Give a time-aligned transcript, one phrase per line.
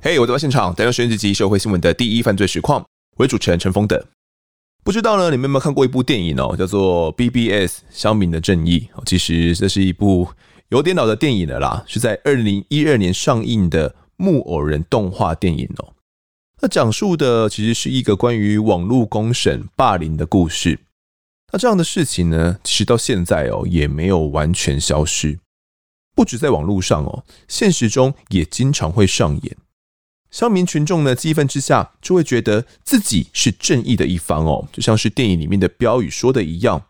[0.00, 2.86] 嘿，hey, 我在现场，带来时间这集社会新闻的第一犯罪实况，
[3.16, 4.06] 我是主持人陈峰的。
[4.82, 8.88] 不知道呢，你们有没有看过一部电影哦，叫做《BBS 乡民的正义》。
[9.04, 10.26] 其实这是一部
[10.70, 15.92] 有点老的电影了啦，是在二零一二年上映的木偶人动画电影哦。
[16.62, 20.78] 那讲述的其实是一个关于网络公审霸凌的故事。
[21.50, 25.40] 那这样的事情呢，其实到现在哦也没有完全消失。
[26.14, 29.56] 不止在网络上哦，现实中也经常会上演。
[30.30, 36.84] 乡民群众呢，激愤之下，就会觉得自己是正义的一方哦，就像是电影里面的标语说的一样，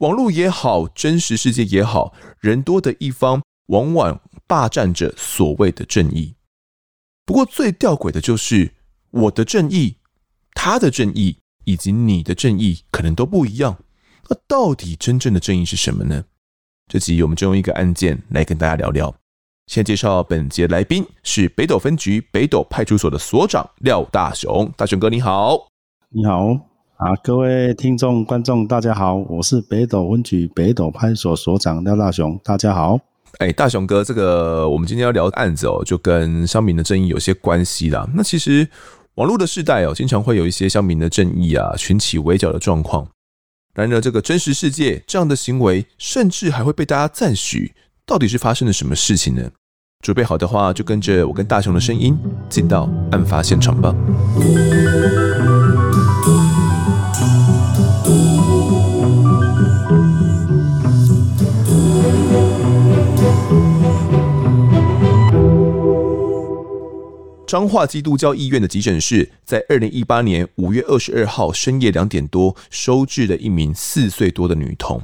[0.00, 6.34] 网络也好，真实世界也好，人多的一方往往霸占着所谓的正义。
[7.24, 8.74] 不过最吊诡的就是，
[9.12, 9.96] 我的正义、
[10.52, 13.78] 他的正义以及你的正义可能都不一样。
[14.28, 16.24] 那到底真正的正义是什么呢？
[16.88, 19.14] 这集我们就用一个案件来跟大家聊聊。
[19.66, 25.68] 先介绍本节来宾是北斗分局北斗派出所的所长廖大雄，大雄哥你好，
[26.10, 26.48] 你好
[26.96, 33.00] 啊，各位听众观众大家好，我是北斗分局北斗派出所所长廖大雄，大家好。
[33.38, 38.06] 哎，大雄哥，这个我们今天要聊的案子哦，就跟乡民的正义有些关系啦。
[38.14, 38.68] 那其实
[39.14, 43.08] 网络的世代哦，经常会有一些乡民的正义啊，群起围剿的状况。
[43.74, 47.74] 然而，这个真实世界这样的行为，甚至还会被大家赞许。
[48.06, 49.50] 到底是发生了什么事情呢？
[50.04, 52.16] 准备好的话，就跟着我跟大雄的声音
[52.48, 53.94] 进到案发现场吧。
[67.54, 75.00] 彰化基督教医院的急诊室在二零一八年五月二十二号深夜两点多收治了一名四岁多的女童。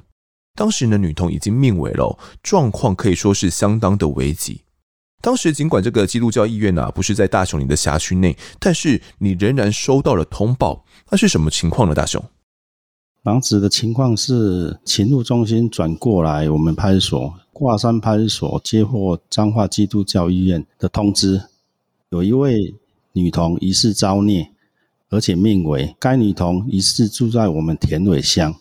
[0.56, 4.62] 当时呢，女童已经命危了，状况可以说是相当的危急。
[5.22, 11.94] 当时尽管这个基督教医院啊不是在大雄你的辖区内，但是你仍然收到了通报，那是什么情况呢？
[11.94, 12.20] 大雄，
[13.22, 21.40] 当时的情况是勤务中心转过来，我们派出所挂山派出所接获彰化基督教医院的通知，
[22.10, 22.74] 有一位
[23.12, 24.50] 女童疑似遭虐，
[25.08, 25.96] 而且命危。
[25.98, 28.54] 该女童疑似住在我们田尾乡，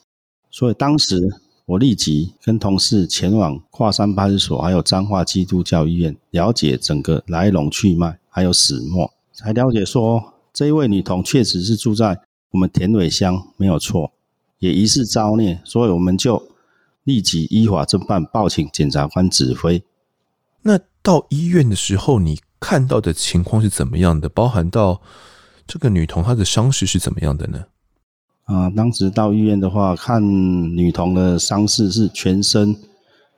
[0.50, 1.42] 所以当时。
[1.70, 14.12] 我立即跟同事前往跨山派出所，还有彰化基督教医院，了解整个来龙去脉，还有始末，才了解说，这一位女童确实是住在我们田尾乡，没有错，
[14.58, 16.42] 也疑似遭虐，所以我们就
[17.04, 19.84] 立即依法侦办，报请检察官指挥。
[20.64, 24.28] 那到医院的时候，你看到的情况是怎么样的？
[24.28, 25.02] 包含到
[25.66, 27.66] 这个女童她的伤势是怎么样的呢？
[28.46, 32.76] 啊，当时到医院的话，看女童的伤势是全身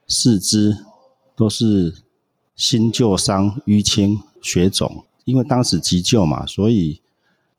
[0.08, 0.78] 四肢
[1.36, 1.94] 都是
[2.56, 5.06] 新旧伤、淤青、血肿。
[5.26, 7.00] 因为当时急救嘛，所以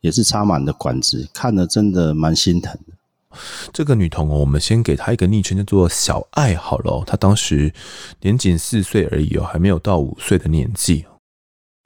[0.00, 3.38] 也是插满了管子，看了真的蛮心疼的。
[3.72, 7.04] 这个女童哦，我们先给她一个昵称叫做小爱好了哦。
[7.06, 7.72] 她当时
[8.20, 11.04] 年仅四岁而已哦，还没有到五岁的年纪。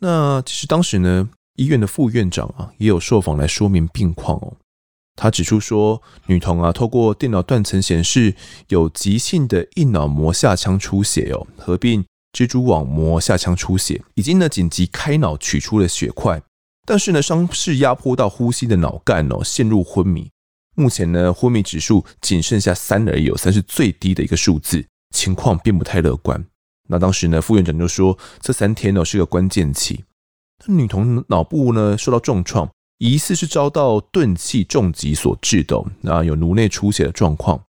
[0.00, 4.56] 那其实当时呢，医院的副院长啊也有受访来说明病况哦。
[5.18, 8.34] 他指出说，女童啊，透过电脑断层显示
[8.68, 16.42] 有急性的硬脑膜下腔出血哦，合并蜘蛛网膜下腔出血，已经呢紧急开脑取出了血块，
[16.84, 20.30] 但是呢伤势压迫到呼吸的脑干哦，陷入昏迷。
[20.74, 26.44] 目前呢昏迷指数仅剩下三而已，三是最低的一个数字，情况并不太乐观。
[26.88, 30.04] 那当时呢副院长就说，这三天哦是个关键期，
[30.66, 32.70] 那女童脑部呢受到重创。
[32.98, 37.62] 疑似是遭到钝器重击所致的，那有颅内出血的状况。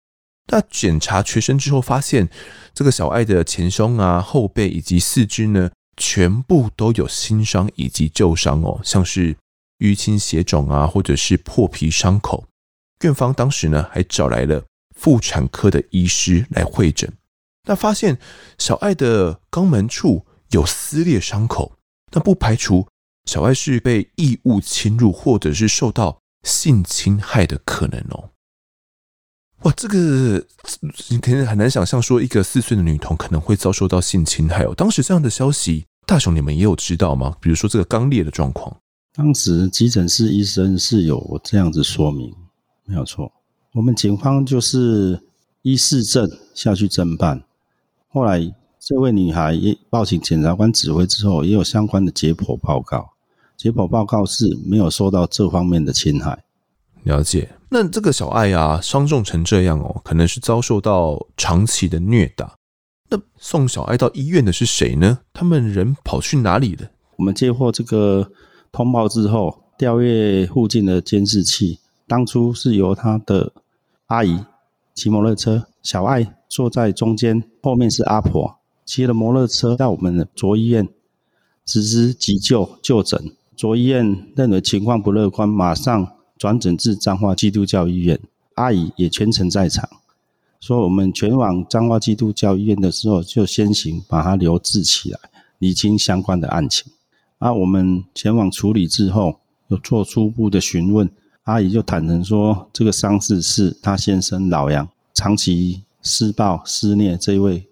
[0.52, 2.28] 那检查全身之后，发现
[2.72, 9.36] 这个小爱的前胸啊、后背以及四肢呢，全部都有新伤以及旧伤哦，像是
[9.80, 12.44] 淤青、血肿啊，或者是破皮伤口。
[13.00, 14.62] 院方当时呢，还找来了
[14.94, 17.12] 妇产科的医师来会诊，
[17.66, 18.18] 那发现
[18.58, 21.72] 小爱的肛门处有撕裂伤口，
[22.10, 22.86] 但不排除。
[23.26, 28.30] 小爱是被异物侵入，或者是受到性侵害的可能哦。
[29.62, 30.46] 哇，这个
[31.08, 34.72] 你可能很难想象，说一个四岁的女童可能会遭受到性侵害哦。
[34.76, 37.36] 当时这样的消息，大雄你们也有知道吗？
[37.40, 38.76] 比如说这个肛裂的状况，
[39.12, 42.32] 当时急诊室医生是有这样子说明，
[42.84, 43.32] 没有错。
[43.72, 45.20] 我们警方就是
[45.62, 47.42] 依事证下去侦办，
[48.16, 48.40] 后来
[48.80, 53.10] 这位女孩也报请检察官指挥之后，也有相关的解剖报告。
[53.58, 56.42] 解剖报告是没有受到这方面的侵害。
[57.02, 62.54] 了解，那这个小爱啊，伤重成这样哦，可能是遭受到长期的虐打。
[63.10, 65.18] 那送小爱到医院的是谁呢？
[65.34, 66.88] 他们人跑去哪里了？
[67.16, 68.30] 我们接获这个
[68.72, 73.52] 通报之后，调阅附近的监视器，当初是由他的
[74.06, 74.42] 阿姨
[74.94, 78.56] 骑摩托车，小爱坐在中间，后面是阿婆
[78.86, 80.88] 骑了摩托车到我们的卓医院
[81.66, 83.30] 实施急救就诊。
[83.54, 86.08] 卓医院认为情况不乐观，马上
[86.38, 88.18] 转诊至彰化基督教医院，
[88.54, 89.86] 阿姨也全程在场。
[90.58, 95.20] 说我们前往彰化基督教医院的时候，就先行把她留置起来，
[95.58, 96.90] 厘清相关的案情。
[97.36, 101.10] 啊，我们前往处理之后，有做初步的询问，
[101.42, 107.68] 阿姨就坦诚说，这个伤势是她先生老杨长期施暴施虐这一位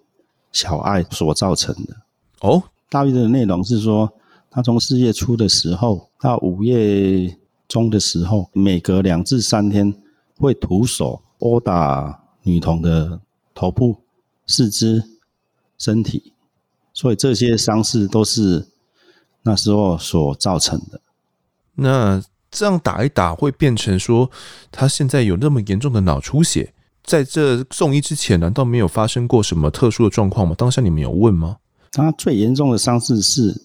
[0.51, 1.95] 小爱所造成的。
[2.41, 4.13] 哦，大约的内容是说。
[4.55, 7.37] 他从四月初的时候到五月
[7.67, 9.93] 中的时候，每隔两至三天
[10.37, 13.19] 会徒手殴打女童的
[13.53, 13.97] 头部、
[14.47, 15.03] 四肢、
[15.77, 16.31] 身体，
[16.93, 18.65] 所以这些伤势都是
[19.41, 21.01] 那时候所造成的。
[21.73, 24.31] 那这样打一打会变成说
[24.71, 26.73] 他现在有那么严重的脑出血？
[27.05, 30.53] 在这送医之前，难道没有发生过什么特殊的状况吗？
[30.57, 31.57] 当下你们有问吗？
[31.91, 33.63] 他最严重的伤势是。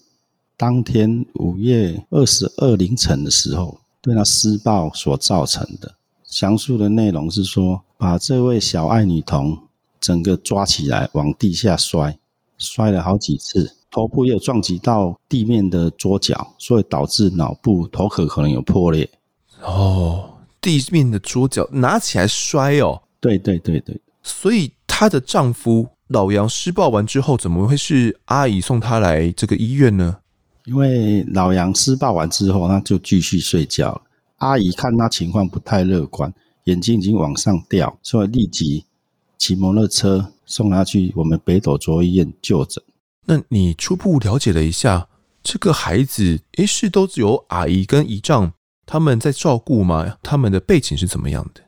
[0.57, 5.91] 当天五月二十二凌晨的时候，对他施暴所造成的。
[6.23, 9.57] 详述的内容是说，把这位小爱女童
[9.99, 12.15] 整个抓起来往地下摔，
[12.59, 19.09] 摔了好几次，头部又撞击到地面的桌角，所以导致脑部头壳可能有破裂。
[19.63, 20.29] 哦，
[20.61, 23.01] 地面的桌角拿起来摔哦。
[23.21, 30.17] 对对对对，所以她的丈夫老杨施暴完之后，怎么会是阿姨送她来这个医院呢？
[30.65, 34.01] 因为老杨施暴完之后，他就继续睡觉了。
[34.37, 36.31] 阿姨看他情况不太乐观，
[36.65, 38.85] 眼睛已经往上掉，所以立即
[39.39, 42.83] 骑摩托车送他去我们北斗卓医院就诊。
[43.25, 45.07] 那你初步了解了一下，
[45.41, 48.53] 这个孩子，诶，是都只有阿姨跟姨丈
[48.85, 50.17] 他们在照顾吗？
[50.21, 51.61] 他们的背景是怎么样的？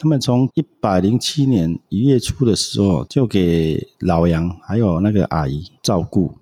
[0.00, 6.32] 他们从一百零七年一月初的时候就给老杨还有那个阿姨照顾。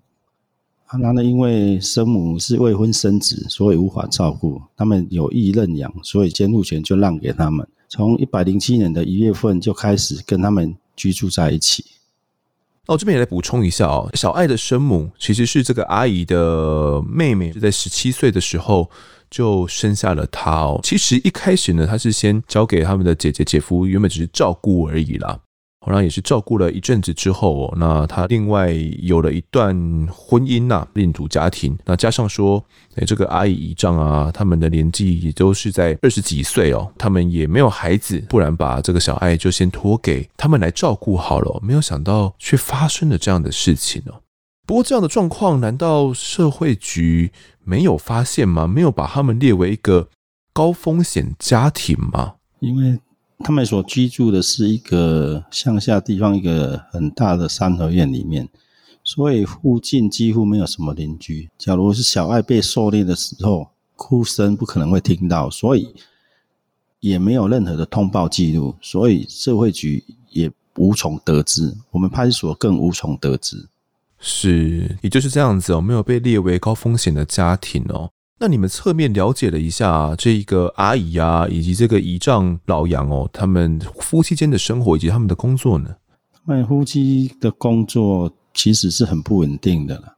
[0.84, 1.24] 啊，那呢？
[1.24, 4.60] 因为生母是未婚生子，所以无法照顾。
[4.76, 7.66] 他们有意认养，所以监护权就让给他们。
[7.88, 11.82] 从一百零七年的一月份就开始跟他们居住在一起。
[12.86, 18.88] 那我这边也来补充一下哦，小爱的生母其实是这个阿姨的妹妹，就在十七岁的时候
[19.30, 20.80] 就生下了她哦。
[20.82, 25.38] 其实一开始呢，她是先交给他们的姐姐姐夫，原本只是照顾而已啦。
[25.86, 29.72] 然后也是照顾了一阵子之后，那他另外有了一段
[30.12, 31.78] 婚姻呐，另组家庭。
[31.84, 32.60] 那加上说，
[32.96, 41.60] 哎，这个阿姨姨丈啊，他们的年纪也都是在二十几岁哦，他们也没有孩子，不然把这个小爱就先托给他们来照顾好了。
[41.62, 44.14] 没有想到却发生了这样的事情哦。
[44.66, 47.32] 不过这样的状况，难道社会局
[47.64, 48.66] 没有发现吗？
[48.66, 50.10] 没有把他们列为一个
[50.52, 52.34] 高风险家庭吗？
[52.60, 52.98] 因为。
[53.40, 58.48] 他们所居住的是一个乡下地方，一个很大的三合院里面，
[59.04, 61.50] 所以附近几乎没有什么邻居。
[61.58, 65.94] 假如是小爱被狩猎的时候，哭声不可能会听到，所以
[67.00, 73.68] 也没有任何的通报记录，所以社会局也无从得知，我们派出所更无从得知。
[74.28, 78.10] 是，也就是这样子哦，没有被列为高风险的家庭哦。
[78.40, 85.94] 那你们侧面了解了一下这一个阿姨啊，以及这个姨丈老杨哦，他们夫妻间的生活以及他们的工作呢？
[86.44, 90.16] 他们夫妻的工作其实是很不稳定的了。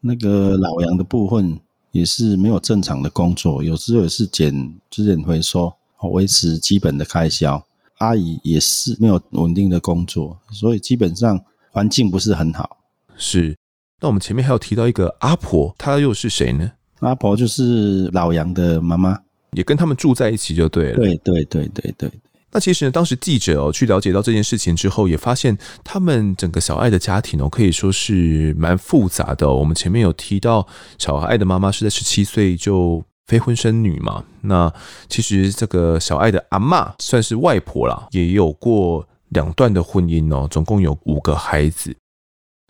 [0.00, 1.58] 那个老杨的部分
[1.90, 4.54] 也是没有正常的工作，有时候也是捡
[4.88, 5.72] 资源回收，
[6.12, 7.60] 维持基本的开销。
[7.98, 11.40] 阿姨也是没有稳定的工作，所以基本上
[11.72, 12.78] 环境不是很好。
[13.16, 13.56] 是。
[14.00, 16.70] 那我们前面还有提到一个阿婆，她又是谁呢？
[17.00, 19.18] 阿婆就是老杨的妈妈，
[19.52, 20.96] 也跟他们住在一起就对了。
[20.96, 22.10] 对对对对对。
[22.54, 29.54] 那其实呢，当时记者哦去了解到这件事情之后，也发现他们整个小爱的家庭哦，可以说是蛮复杂的哦。
[29.54, 30.66] 我们前面有提到，
[30.98, 34.22] 小爱的妈妈是在十七岁就非婚生女嘛。
[34.42, 34.70] 那
[35.08, 41.96] 其实这个小爱的阿嬷算是外婆啦，也有过两段的婚姻哦，总共有五个孩子。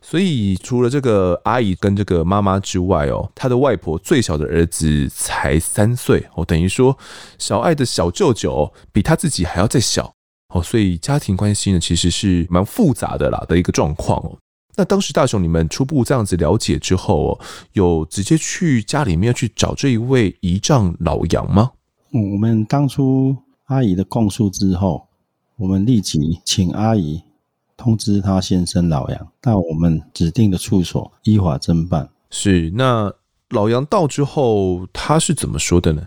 [0.04, 6.98] 所以，除了这个阿姨跟这个妈妈之外哦，她的外婆最小的儿子才三岁哦，等于说
[7.38, 10.12] 小爱的小舅舅比他自己还要再小
[10.52, 14.36] 哦，所以家庭关系呢其实是蛮复杂的啦的一个状况哦。
[14.76, 17.40] 那当时大雄你们初步这样子了解之后哦，
[17.72, 21.70] 有直接去家里面去找这一位姨丈老杨吗？
[22.10, 25.06] 我们当初阿姨的供述之后，
[25.56, 27.22] 我们立即请阿姨
[27.82, 32.08] 通知他先生老杨到我们指定的处所依法侦办。
[32.30, 33.12] 是，那
[33.50, 36.06] 老杨到之后，他是怎么说的呢？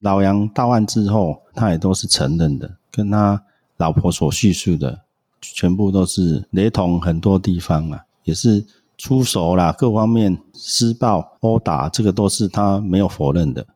[0.00, 3.42] 老杨到案之后，他也都是承认的，跟他
[3.78, 5.00] 老婆所叙述的
[5.40, 8.62] 全部都是雷同很多地方啊，也是
[8.98, 13.66] 出手啦，各方面施暴、殴打，这个都是他没有否认的。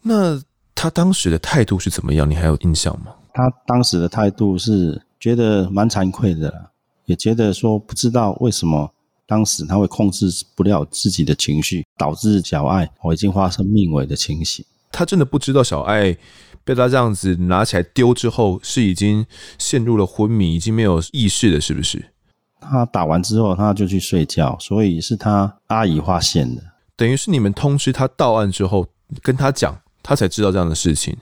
[0.00, 0.40] 那
[0.76, 2.30] 他当时的态度是怎么样？
[2.30, 3.06] 你还有印象吗？
[3.32, 6.70] 他当时的态度是觉得蛮惭愧的啦，
[7.06, 8.90] 也觉得说不知道为什么
[9.26, 14.64] 当时他会控制不了自己的情绪，导致小爱我已经发生命危的情形。
[14.92, 16.16] 他真的不知道小爱
[16.62, 19.26] 被他这样子拿起来丢之后，是已经
[19.58, 22.12] 陷入了昏迷，已经没有意识了，是不是？
[22.60, 26.62] 他打完之后，他就去睡觉，所以是他阿姨发现的。
[26.96, 28.86] 等于是你们通知他到案之后，
[29.20, 31.16] 跟他讲，他才知道这样的事情。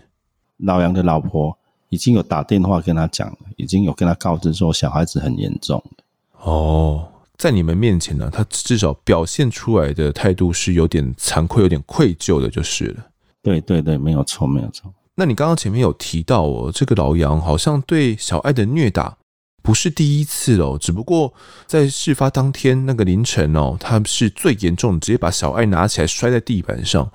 [0.59, 1.59] 老杨的老婆
[1.92, 5.80] 已经有打电话跟他讲了，已经有跟他告知说小孩子很严重。
[6.40, 7.06] 哦，
[7.37, 13.04] 在你们面前呢，他至少表现出来的态度是有点惭愧、有点愧疚的，就是了。
[13.42, 14.90] 对对对，没有错，没有错。
[15.16, 19.14] 那你刚刚前面有提到哦，这个老杨好像对小爱的虐打
[19.62, 21.34] 不是第一次哦，只不过
[21.66, 27.12] 在事发当天那个凌晨哦，他是最严重的，直接把小爱拿起来摔在地板上。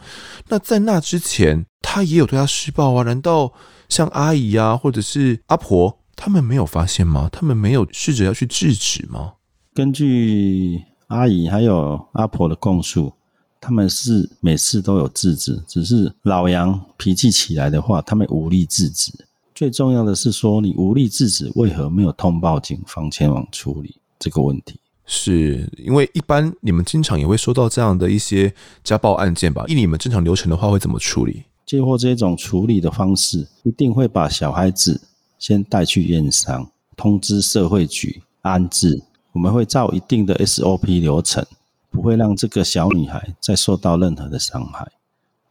[0.49, 3.01] 那在那之前，他也有对他施暴啊？
[3.01, 3.51] 难道
[3.89, 7.29] 像阿姨啊，或者是阿婆，他们没有发现吗？
[7.31, 9.33] 他们没有试着要去制止吗？
[9.73, 13.13] 根据阿姨还有阿婆的供述。
[13.59, 19.11] 他们是每次都有制止，只是老杨脾气起来的话，他们无力制止。
[19.55, 24.79] 最重要的是说，你无力制止，为何没有通报警方前往处理这个问题？
[25.07, 28.53] 是因为一般你们经常也会收到这样的一些
[28.83, 29.65] 家暴案件吧？
[29.67, 31.43] 以你们正常流程的话，会怎么处理？
[31.67, 34.99] 接获这种处理的方式，一定会把小孩子
[35.37, 39.03] 先带去验伤，通知社会局安置。
[39.33, 41.45] 我们会照一定的 SOP 流程。
[41.89, 44.87] 不会让这个小女孩再受到任何的伤害。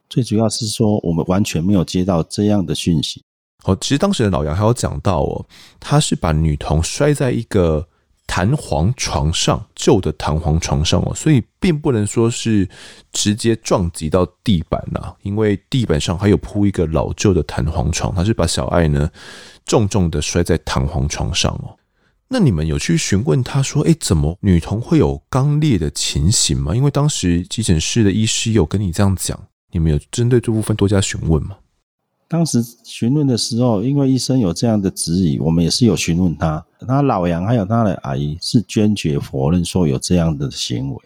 [0.07, 3.21] 最主要是说，我们完全没有接到这样的讯息。
[3.65, 5.45] 哦，其实当时的老杨还有讲到哦，
[5.77, 7.85] 他是把女童摔在一个
[8.27, 12.69] 弹簧床上，旧的弹簧床上哦，所以并不能说是
[13.11, 19.09] 直接撞击到地板呐，因为地板上还有铺一个老旧的弹簧床，他是把小爱呢
[19.65, 21.75] 重重的摔在弹簧床上哦。
[22.27, 29.39] 那你们有去询问他说：“诶，怎么女童会有肛裂的情形吗？”因为当时急诊室的医师有跟你这样讲，
[29.71, 31.55] 你们有针对这部分多加询问吗？
[32.27, 36.63] 当时询问的时候，因为医生有这样的质疑，我们也是有询问他。
[36.87, 41.01] 他老杨还有他的阿姨是坚决否认说有这样的行为。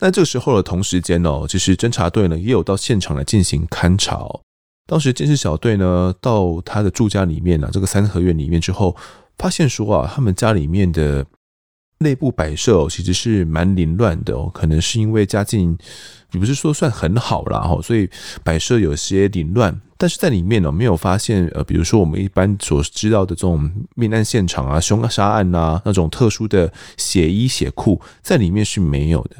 [0.00, 4.40] 那这个时候的同时间哦，其实侦查队呢也有到现场来进行勘查哦。
[4.86, 8.96] 当时监视小队呢到他的住家里面呢、啊，这个三合院里面之后。
[9.38, 11.26] 发现说啊，他们家里面的
[12.02, 15.76] 内部摆设哦其实是蛮凌乱的哦，可能是因为家境
[16.32, 18.08] 也不是说算很好啦，哈，所以
[18.42, 19.80] 摆设有些凌乱。
[19.96, 29.36] 但是在里面呢，没有发现呃，比如说我们一般所知道的这种命案现场啊、凶杀案啊那种特殊的血衣血裤，在里面是没有的。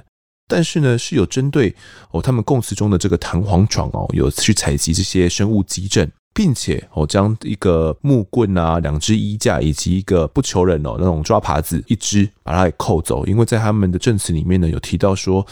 [0.47, 1.75] 但是呢，是有针对
[2.11, 6.09] 哦，他们供词中的这个弹簧床哦，有去采集这些生物基证。
[6.34, 15.46] 并且我将一个木棍啊、两只衣架以及一个不求人哦那种抓耙子一只把它给扣走，因为在他们的证词里面呢有提到说，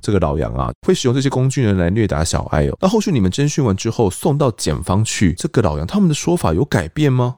[0.00, 2.76] 这个老杨啊会使用这些工具呢来虐打小爱哦。
[2.80, 7.36] 那后续你们侦讯完之后送到检方去，这个老杨他们的说法有改变吗？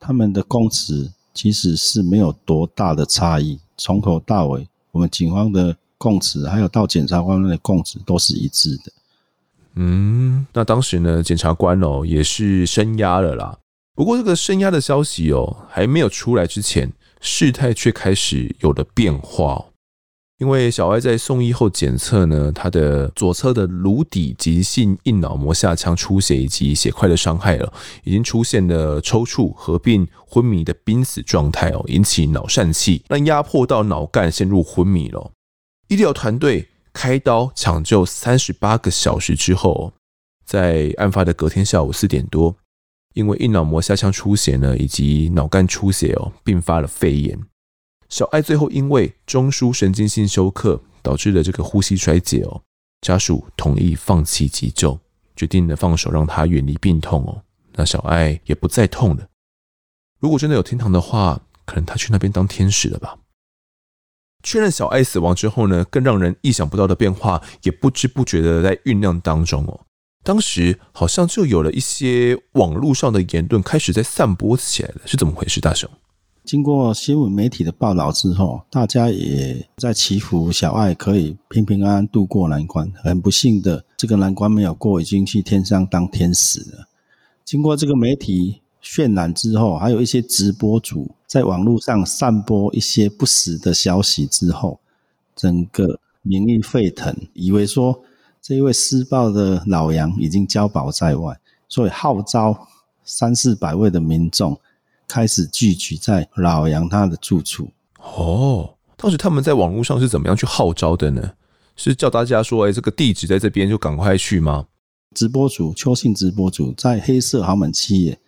[0.00, 8.92] 他们的供词其实是没有多大的差异，从头到尾我们警方的供词还有到检察官的供词都是一致的。
[9.74, 13.58] 嗯，那当时呢，检察官哦也是声押了啦。
[13.94, 19.66] 不过这个声押的消息哦还没有出来之前，事态却开始有了变化。
[20.38, 35.30] 因为小艾在送医后检测呢，他的左侧的颅底急性硬脑膜下腔出血以及血块的伤害了，已经出现了抽搐合并昏迷的濒死状态哦，引起脑疝气，那压迫到脑干陷入昏迷了。
[35.88, 36.68] 医疗团队。
[36.92, 39.92] 开刀抢救三十八个小时之后，
[40.44, 42.54] 在案发的隔天下午四点多，
[43.14, 47.38] 因为硬脑膜下腔出血呢，以及脑干出血哦，并发了肺炎。
[48.08, 52.60] 小爱最后因为中枢神经性休克，导致了这个呼吸衰竭哦，
[53.00, 54.98] 家属同意放弃急救，
[55.34, 57.42] 决定了放手让他远离病痛哦。
[57.72, 59.26] 那小爱也不再痛了。
[60.20, 63.16] 如果真的有天堂的话，可能他去那边当天使了吧。
[64.42, 69.80] 确认小爱死亡之后呢，更让人意想不到的变化也不知不觉的在酝酿当中哦。
[70.24, 75.60] 当时好像就有了一些网络上的言论开始在散播起来了，是怎么回事？
[75.60, 75.90] 大雄，
[76.44, 82.88] 经过新闻媒体的报道之后，大家也在祈福小爱可以平平安安度过难关。
[83.02, 86.86] 很不幸的，这个难关没有过，已经去天上当天使了。
[87.44, 94.80] 经过这个媒体渲染之后，还有一些直播主在网络上散播一些不实的消息之后，
[95.36, 98.02] 整个民意沸腾，以为说。
[98.44, 102.66] 这一位施暴的老杨已经交保在外，所以号召
[103.04, 104.58] 三四百位的民众
[105.06, 107.70] 开始聚集在老杨他的住处。
[108.00, 111.34] 哦，当时他们在网络上是怎么样去号召的呢？
[111.76, 114.66] 是叫大家说：“哎，这个地址在这边，就赶快去吗？”
[115.14, 118.18] 直播主邱姓直播主在黑色豪门企业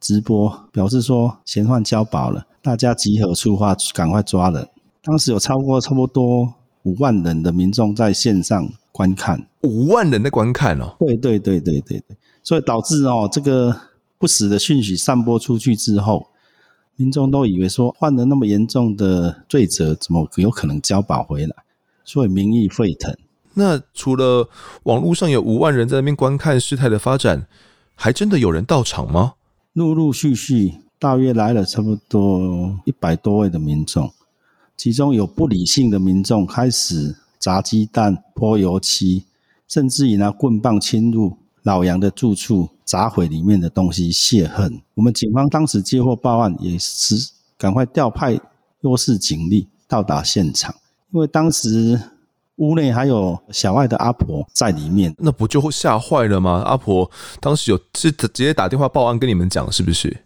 [0.00, 4.68] 直播，表示说嫌犯交保了，大家集合出发，赶快抓人。
[5.02, 8.68] 当时有超过差不多五万人的民众在线上。
[8.96, 13.78] 观看五万人的观看哦，对对对对对对，所以导致哦这个
[14.16, 16.28] 不实的讯息散播出去之后，
[16.96, 21.54] 民众都以为说犯了那么严重的罪责，怎么有可能交保回来？
[22.04, 23.14] 所以民意沸腾。
[23.52, 24.48] 那除了
[24.84, 27.46] 网络上有五万人在那边观看事态的发展，
[27.94, 29.34] 还真的有人到场吗？
[29.76, 34.10] 陆陆续续，大约来了差不多一百多位的民众，
[34.74, 37.14] 其中有不理性的民众开始。
[37.38, 39.24] 砸鸡蛋、泼油漆，
[39.68, 44.80] 甚至于拿棍棒侵入老杨的住处，砸毁里面的东西泄恨。
[44.94, 48.40] 我们警方当时接获报案，也是赶快调派
[48.80, 50.74] 优势警力到达现场，
[51.12, 52.00] 因为当时
[52.56, 56.62] 屋内还有小爱的阿婆在里面，那不就会吓坏了吗？
[56.66, 57.10] 阿婆
[57.40, 60.24] 当时有是直接打电话报案跟你们讲，是不是？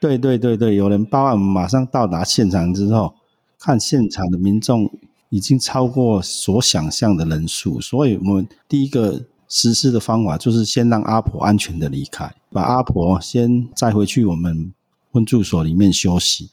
[0.00, 3.14] 对对对对，有人报案，马上到达现场之后，
[3.58, 4.90] 看现场的民众。
[5.30, 14.72] 已经超过所想象的人数，所以我们第一个实施的方法就是先让阿婆安全的离开，把阿婆先载回去我们
[15.12, 16.48] 分住所里面休息。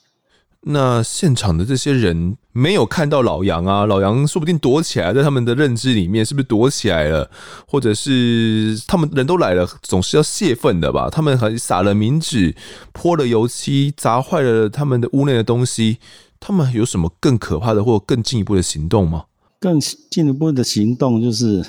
[0.68, 7.30] 那现场的这些人没有看到老杨啊，老杨说不定躲起来，在他们的认知里面是不是躲起来了？
[7.68, 11.08] 或者是他们人都来了，总是要泄愤的吧？
[11.08, 12.56] 他们还撒了冥纸，
[12.94, 16.00] 泼了油漆，砸坏了他们的屋内的东西。
[16.40, 19.26] 他们有什么更可怕的或更进一步的行动吗？
[19.60, 21.64] 更进一步的行动就是，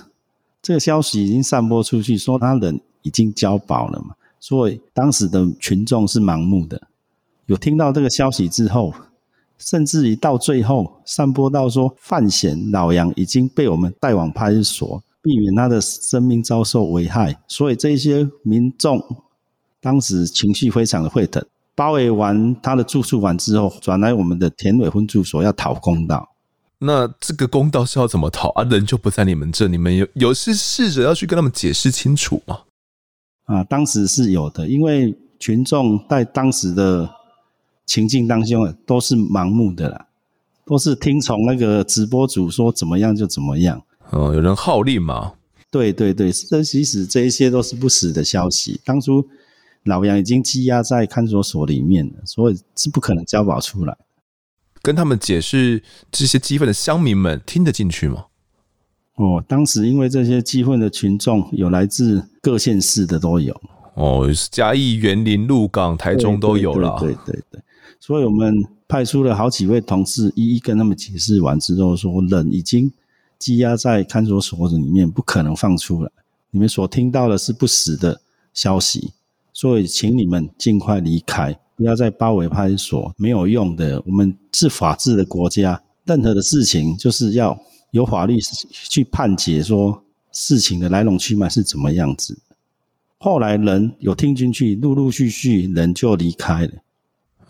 [0.62, 6.80] 这个消息已经散播出去，说他人已经交保了嘛，所以当时的群众是盲目的。
[7.46, 8.92] 有听到这个消息之后，
[9.58, 17.40] 甚至于到最后散播到说范闲老杨已经被我们带往派出所，避免他的生命遭受危害。
[17.48, 19.00] 所以这些民众
[19.80, 21.44] 当时情绪非常的沸腾。
[21.74, 26.26] 包围完他的住宿完之后，转来我们的田尾分住所要讨公道。
[26.78, 28.64] 那这个公道是要怎么讨啊？
[28.64, 32.60] 人就不在你们这，你们有有是试着要去跟他们解释清楚吗？
[33.44, 37.08] 啊，当时是有的，因为群众在当时的
[37.86, 40.06] 情境当中都是盲目的啦，
[40.66, 43.82] 都是听从那个直播主说怎么样就怎么样。
[44.10, 45.32] 哦，有人号令嘛？
[45.70, 48.78] 对对对，这其实这一些都是不实的消息。
[48.84, 49.26] 当初。
[49.86, 53.96] 老杨已经羁押在看守所里面了，所以是不可能交保出来。
[54.82, 58.24] 跟他们解释，这些激愤的乡民们听得进去吗？
[59.14, 63.54] 哦，当时因为这些激愤的群众有来自各县市的都有。
[63.94, 66.98] 哦，嘉义、园林、鹿港、台中都有了。
[66.98, 67.60] 对对对，对，对，
[68.06, 72.92] 所以我们派出了好几位同事，一一跟他们解释完之后，说人已经
[73.36, 76.10] 积压在看守所里面，不可能放出来。
[76.52, 78.20] 你们所听到的是不实的
[78.54, 79.10] 消息。
[79.52, 84.00] 所以，请你们尽快离开，不要再包围派出所，没有用的。
[84.06, 88.38] 我们是法治的国家，任何的事情就是要有法律
[88.70, 92.38] 去判决，说事情的来龙去脉是怎么样子。
[93.18, 96.72] 后来人有听进去，陆陆续续人就离开了。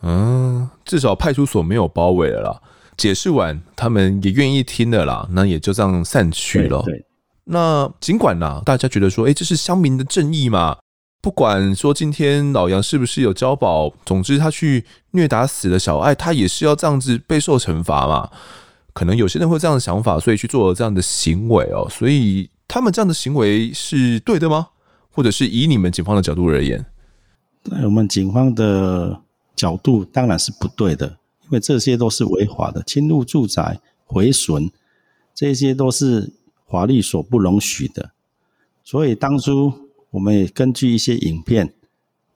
[0.07, 2.63] 嗯，至少派出所没有包围了啦。
[2.97, 6.81] 解释完，他们也愿意听了啦，那也就这样散去了。
[6.83, 7.05] 对，
[7.45, 10.77] 那尽管呢，大家觉得说，哎，这是乡民的正义嘛。
[11.21, 18.31] 不管说今天老杨是不是有交保，总之他去虐打死了小爱，他也是要这样子备受惩罚嘛。
[18.93, 21.89] 可能有些人会有这样的想法，所以去做了这样的行为哦。
[21.91, 24.69] 所以他们这样的行为是对的吗？
[25.11, 26.85] 或者是以你们警方的角度而言？
[27.65, 29.21] 在我们警方的
[29.57, 31.09] 角度当然是不对的，
[31.45, 34.71] 因为这些都是违法的，侵入住宅、毁损，
[35.35, 36.33] 这些都是
[36.69, 38.13] 法律所不容许的。
[38.85, 39.73] 所以当初。
[40.11, 41.75] 我们也根据一些影片，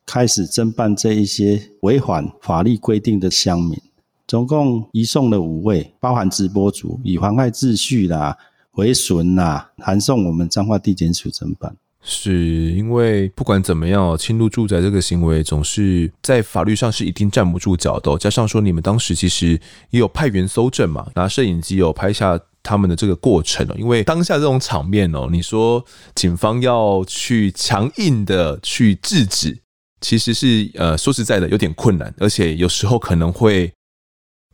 [0.05, 3.81] 开始侦办这一些违反法律规定的乡民，
[4.27, 8.37] 总共移送了五位，包含直播主，以妨碍秩序啦、
[8.71, 11.75] 毁损啦，函送我们彰化地检署侦办。
[12.03, 18.17] 是因为不管怎么样，侵入住宅这个行为总是在法律上是一定站不住脚的。
[18.17, 19.61] 加上说你们当时其实
[19.91, 23.75] 也有派员搜证嘛，拿摄影机有拍下他们的这个过程哦。
[23.79, 25.85] 因为当下这种场面哦，你说
[26.15, 29.59] 警方要去强硬的去制止，
[30.01, 33.71] 其实是呃说实在的有点困难，而且有时候可能会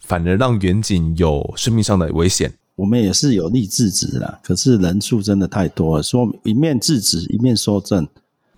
[0.03, 2.53] 反而让员警有生命上的危险。
[2.77, 8.07] 我们也是有力制止啦，可是人数真的太多了，说一面制止一面收证，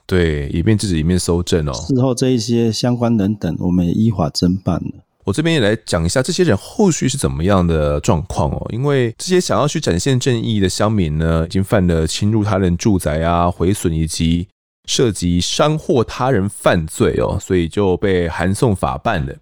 [0.07, 1.73] 对，一面制止一面收证哦。
[1.73, 4.91] 事后这一些相关人等，我们也依法侦办了。
[5.25, 14.49] 我这边也来讲一下这些人后续是怎么样的状况哦，因为这些想要去展现正义的乡民呢，已经犯了侵入他人住宅啊、毁损以及
[14.87, 19.37] 涉及伤祸他人犯罪哦，所以就被函送法办了。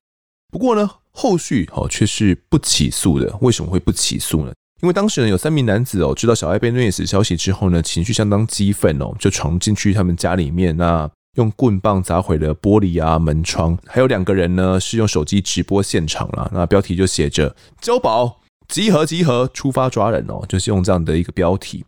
[0.50, 4.52] 不过呢，后续哦却是不起诉的，为什么会不起诉呢？
[4.82, 21.84] 因为当时呢，有三名男子哦，知道小爱被虐死消息之后呢，情绪相当激愤哦，就闯进去他们家里面，那用棍棒砸毁了玻璃啊、门窗，还有两个人呢是用手机直播现场了，那标题就写着“交保，集合集合，出发抓人”哦，就是用这样的一个标题。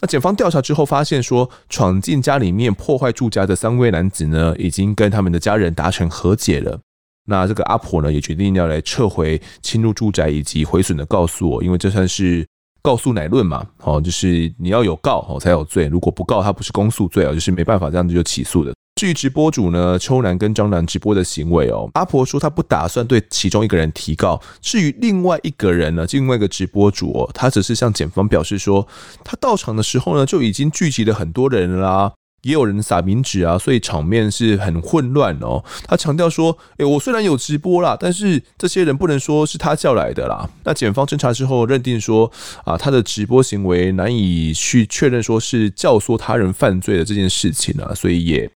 [0.00, 6.78] 那检方调查之后发现说，闯进家里面破坏住家的三位男子呢，已经跟他们的家人达成和解了。
[7.26, 12.46] 那这个阿婆呢，也决定要来撤回侵入住宅以及毁损的告诉我，因为这算是
[12.82, 18.72] 告诉乃论嘛，哦，就是你要有告哦才有罪，如果不告，它不是公诉罪啊，就是没办法这样子就起诉的。
[18.94, 28.86] 至于直播主呢，秋楠跟张楠直播的行为哦，阿婆说她不打算对其中一个人提告，至于另外一个人呢，另外一个直播主哦，他只是向检方表示说，
[29.22, 32.12] 他到场的时候呢，就已经聚集了很多人啦。
[32.46, 35.64] 也有人撒冥纸啊，所以场面是很混乱哦。
[35.84, 42.30] 他强调说：“诶，我虽然有直播啦，但是这些人不能说是他叫来的啦。”那检方侦查之后认定说
[42.64, 48.48] ：“啊，他的直播行为难以去确认说是教唆他人犯罪的这件事情啊，所以也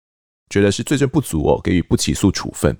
[0.48, 2.76] 觉得是罪证不足哦，给予不起诉处分。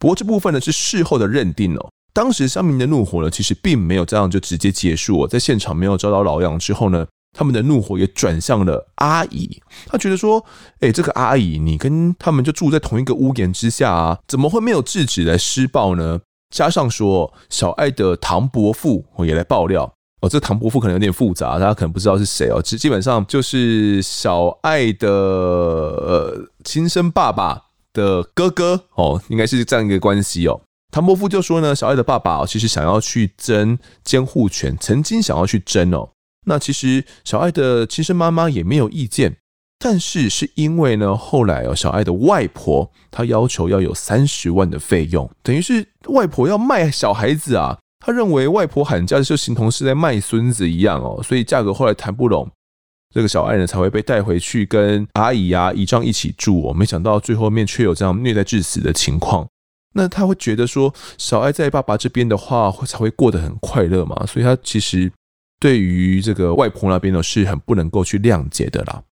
[0.00, 1.88] 不过这部分呢是事后的认定哦。
[2.12, 10.44] 当时乡民的怒火呢，其实并没有这样就直接结束哦，在现场没有遭到老杨之后呢。”他们的怒火也转向了阿姨，他觉得说
[10.80, 30.58] ：“哎，这个阿姨，你跟他们就住在同一个屋檐之下啊，怎么会没有制止来施暴呢？”加上说，小爱的唐伯父也来爆料哦，这唐伯父可能有点复杂，大家可能不知道是谁哦，基基本上就是小爱的呃亲生爸爸的哥哥哦，应该是这样一个关系哦。
[30.90, 36.08] 唐伯父就说呢，小爱的爸爸其实想要去争监护权，曾经想要去争哦。
[36.48, 39.36] 那其实小爱的亲生妈妈也没有意见，
[39.78, 47.78] 但是是因为呢，后来哦，小爱的外婆她要求要有三十万的费用，等于是外婆要卖小孩子啊。
[48.00, 52.48] 他认为外婆喊价就形同是在卖孙子一样哦，所以价格后来谈不拢，
[53.14, 56.72] 这个小爱呢才会被带回去跟阿姨啊姨丈一起住哦。
[56.72, 59.46] 没想到最后面却有这样虐待致死的情况。
[59.94, 65.12] 那他会觉得说，小爱在爸爸这边的话会才会过得很快乐嘛，所以他其实。
[65.60, 69.02] 对于这个外婆那边呢，是很不能够去谅解的啦。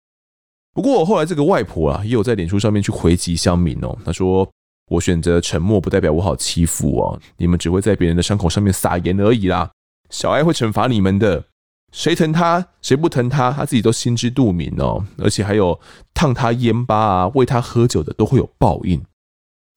[0.73, 3.97] 不过后来这个外婆啊，也有在脸书上面去回击乡民哦。
[4.05, 4.49] 他说
[4.89, 7.19] ：“我选择沉默，不代表我好欺负哦。
[7.39, 9.71] 你们只会在别人的伤口上面撒盐而已啦。
[10.11, 11.45] 小爱会惩罚你们的，
[11.93, 15.05] 谁疼他，谁不疼他，他自己都心知肚明哦。
[15.19, 15.81] 而且还有
[16.15, 19.03] 烫他烟巴啊，喂他喝酒的，都会有报应。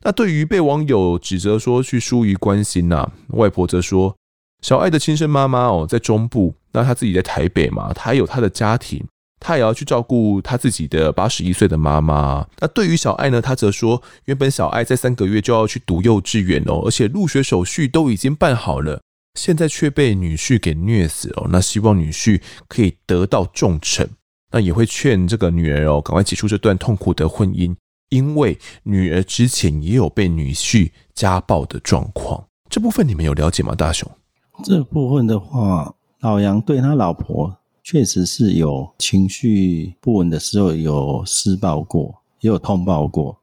[0.03, 4.15] 那对于被网友指责说去疏于关心呐，外婆则说。”
[4.61, 9.05] 小爱的亲生妈妈哦，在中部，那他自己在台北嘛，他有他的家庭，
[9.39, 12.45] 他也要去照顾他自己的八十一岁的妈妈。
[12.59, 19.01] 那对于小爱呢，她则说，原本小爱在三个月就要去读幼稚园哦，而且入学手续都已经办好了，
[19.39, 21.47] 现在却被女婿给虐死了。
[21.49, 24.07] 那希望女婿可以得到重惩，
[24.51, 27.75] 那也会劝这个女儿哦，赶快结束这段痛苦的婚姻，
[28.09, 32.45] 因为女儿之前也有被女婿家暴的状况。
[32.69, 34.09] 这部分你们有了解吗，大雄？
[34.63, 43.39] 这部分的话，老杨对他老婆确实是有情绪不稳的时候，有施暴过，也有通报过。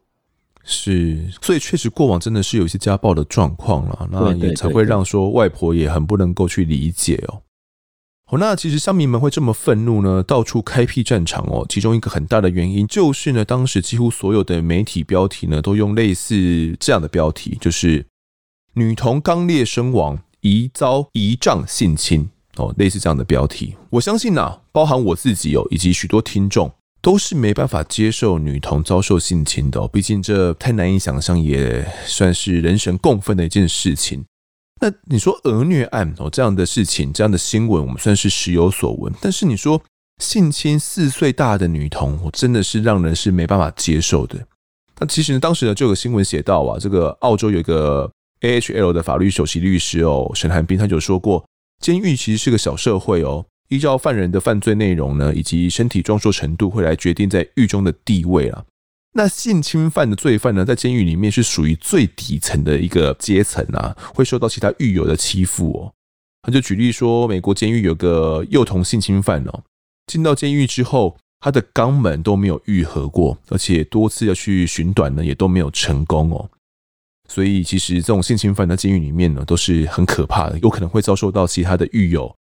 [0.63, 7.41] 是，所以确实过往真的是有一些家暴的状况了，那也才会让说外婆也很不能够去理解哦。
[8.27, 11.65] 好，那其实乡民们会这么愤怒呢，到处开辟战场哦。
[11.69, 18.05] 其中一个很大的原因就是呢，当时几乎所有的媒体标题呢，都用类似这样的标题，就是
[18.75, 20.19] 女童肛裂身亡。
[20.43, 34.25] 疑遭姨丈性侵哦，类似这样的标题，我相信呐、包含我自己哦，以及许多听众都是没办法接受女童遭受性侵的哦，毕竟这太难以想象，也算是人神共愤的一件事情。
[34.81, 39.81] 那你说儿虐案哦，这样的事情，这样的新闻，我们算是时有所闻，但是你说
[40.23, 44.39] 性侵四岁大的女童，我真的是让人是没办法接受的。
[44.99, 51.45] 那其实呢，当时呢就有个新闻写到啊，这个澳洲有一个 AHL 的法律首席律师哦，沈寒冰他就说过，
[51.81, 58.65] 监狱其实是个小社会哦，依照犯人的犯罪内容呢，以及身体壮硕程度，会来决定在狱中的地位啊。
[59.13, 65.93] 那性侵犯的罪犯呢，在监狱里面是属于最底层的一个阶层啊，会受到其他狱友的欺负哦。
[66.43, 69.63] 他就举例说，美国监狱有个幼童性侵犯哦，
[70.07, 76.51] 进到监狱之后，他的肛门都没有愈合过，而且多次要去寻短呢，也都没有成功哦。
[77.29, 82.35] 所以，其实这种性侵犯在监狱里面呢，都是很可怕的，有可能会遭受到其他的狱友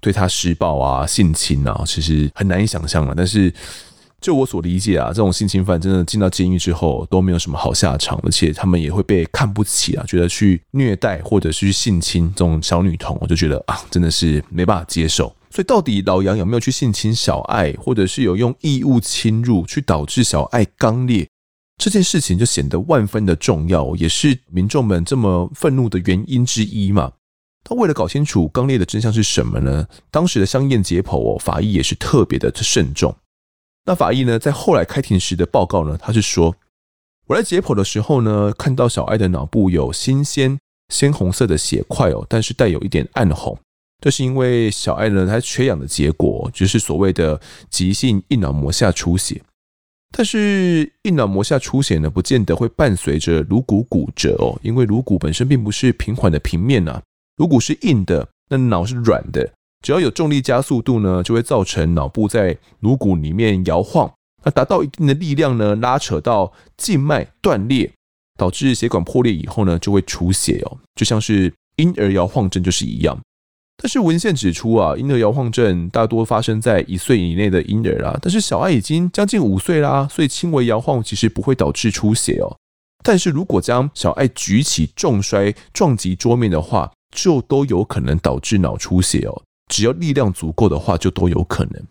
[0.00, 3.14] 对他施暴啊、性侵啊，其实很难以想象了。
[3.16, 3.52] 但是，
[4.20, 15.34] 就我所理解啊，这种性侵犯真的进到监狱之后都没有什么好下场，而且他们也会被看不起啊，觉得去虐待或者是去性侵这种小女童，我就觉得啊，真的是没办法接受。
[15.50, 21.26] 所以到底老杨有没有去性侵小爱，或者是有用异物侵入去导致小爱肛裂，
[21.76, 27.12] 这件事情就显得万分的重要，也是民众们这么愤怒的原因之一嘛。
[27.62, 29.86] 他为了搞清楚肛裂的真相是什么呢？
[30.10, 33.14] 当时的香艳解剖哦，法医也是特别的慎重。
[33.84, 36.54] 那法医呢，在后来开庭时的报告呢，他是说，
[37.26, 40.58] 我来解剖的时候呢，看到小爱的脑部有新鲜
[40.88, 43.58] 鲜红色的血块哦，但是带有一点暗红，
[44.00, 49.42] 这是因为小爱呢，她缺氧的结果，就是所谓的急性硬脑膜下出血。
[50.18, 57.02] 但是硬脑膜下出血呢，不见得会伴随着颅骨骨折哦，因为颅骨本身并不是平缓的平面呐，
[57.36, 59.52] 颅骨是硬的，那脑是软的。
[59.84, 64.10] 只要有重力加速度呢，就会造成脑部在颅骨里面摇晃，
[64.42, 67.92] 那达到一定的力量呢，拉扯到静脉断裂，
[68.38, 73.20] 导致血管破裂以后呢，就会出血哦，就像是婴儿摇晃症就是一样。
[73.76, 82.56] 但是文献指出啊，婴儿摇晃症大多发生在一岁以内的婴儿啦，但是小爱已经将近五岁啦，所以轻微摇晃其实不会导致出血哦。
[83.04, 89.42] 但是如果将小爱举起重摔撞击桌面的话，就都有可能导致脑出血哦。
[89.70, 91.84] 只要力量足够的话，就都有可能。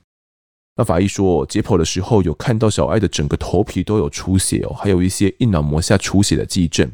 [0.77, 6.89] 那法医说，解剖的时候有看到小爱的整个头皮都有出血哦，还有一些硬脑膜下出血的迹象。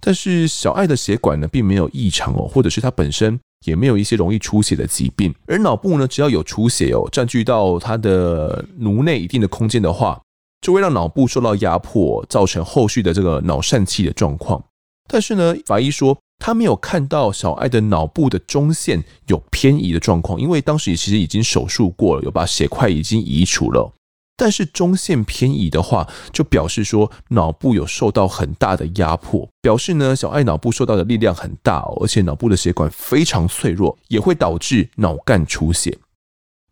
[0.00, 5.34] 但是小爱的血管呢，并没有异常哦，或者是它本身也没有一些容易出血的疾病。
[5.46, 10.20] 而脑部呢，只要有出血哦，占据到它的颅内一定的空间的话，
[10.60, 14.62] 就会让脑部受到压迫，造成后续的这个脑疝气的状况。
[15.08, 16.18] 但是呢，法医说。
[16.44, 23.92] 他没有看到小爱的脑部的中线有偏移的状况，因为当时其实已经手术过了，有把血块已经移除了。
[24.36, 35.96] 但是中线偏移的话，就表示说脑部有受到很大的压迫，表示呢小爱脑部受到的力量很大，而且脑部的血管非常脆弱，也会导致脑干出血。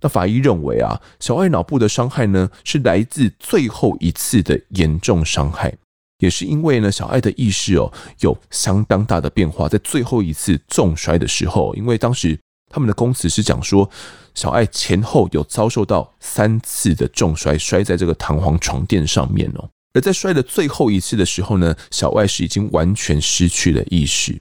[0.03, 5.73] 那法医认为啊，小爱脑部的伤害呢是来自最后一次的严重伤害。
[6.19, 12.39] 也是因为呢，小爱的意识哦有相当大的变化，在最后一次重摔的时候，因为当时
[12.71, 13.91] 他们的供词是讲说，
[14.35, 24.41] 小爱前后有遭受到三次的重摔，摔在这个弹簧床垫上面哦，而在摔的最后一次的时候呢，小爱是已经完全失去了意识。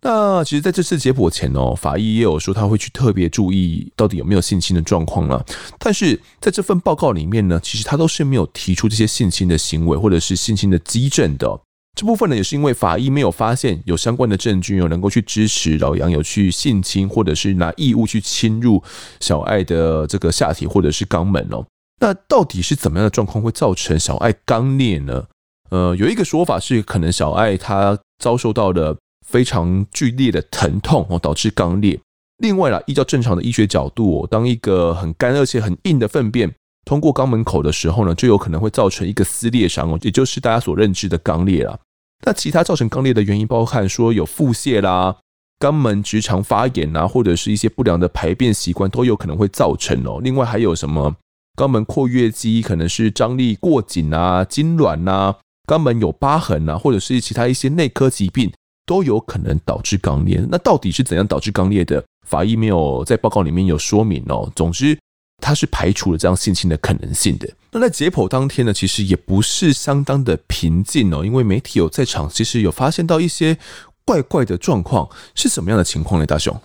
[0.00, 5.44] 那其实，在这次解剖前哦，法医也有说他会去特别注意到底有没有性侵的状况了。
[5.78, 11.60] 但是在这份报告里面呢，其实他都是没有提出这些性侵的行为或者是性侵的迹证的。
[11.94, 18.82] 这部分呢，也是因为法医没有发现有相关的证据有能够去支持老杨有去性侵或者是拿异物去侵入
[19.20, 21.64] 小爱的这个下体或者是肛门哦。
[22.00, 25.24] 那到底是怎么样的状况会造成小爱肛裂呢？
[25.70, 28.96] 呃，有一个说法是，可能小爱她遭受到的。
[29.26, 31.98] 非常剧烈的疼痛哦，导致肛裂。
[32.42, 36.54] 另外啦，依照正常的医学角度哦，当一个很干而且很硬的粪便
[36.84, 41.78] 通过肛门口的时候呢，就有可能会造成一个撕裂伤哦，也就是大家所认知的肛裂了。
[42.24, 45.16] 那其他造成肛裂的原因，包含说有腹泻啦、
[45.58, 50.20] 肛门直肠发炎啊，或者是一些不良的排便习惯都有可能会造成哦。
[50.22, 51.14] 另外还有什么
[51.56, 55.34] 肛门括约肌可能是张力过紧啊、痉挛呐、
[55.66, 58.52] 肛门有疤痕啊，或者是其他一些内科疾病。
[58.86, 60.46] 都有可能导致肛裂。
[60.50, 62.04] 那到底是怎样导致肛裂的？
[62.26, 64.52] 法医没有在报告里面有说明哦。
[64.54, 64.98] 总之，
[65.44, 67.46] 他是排除了这样性侵的可能性的。
[67.70, 73.58] 那在解剖当天呢，其实也不是相当的平静哦，因为媒体有在场，其实有发现到一些
[74.06, 75.06] 怪怪的状况。
[75.34, 76.24] 是什么样的情况呢？
[76.24, 76.58] 大雄，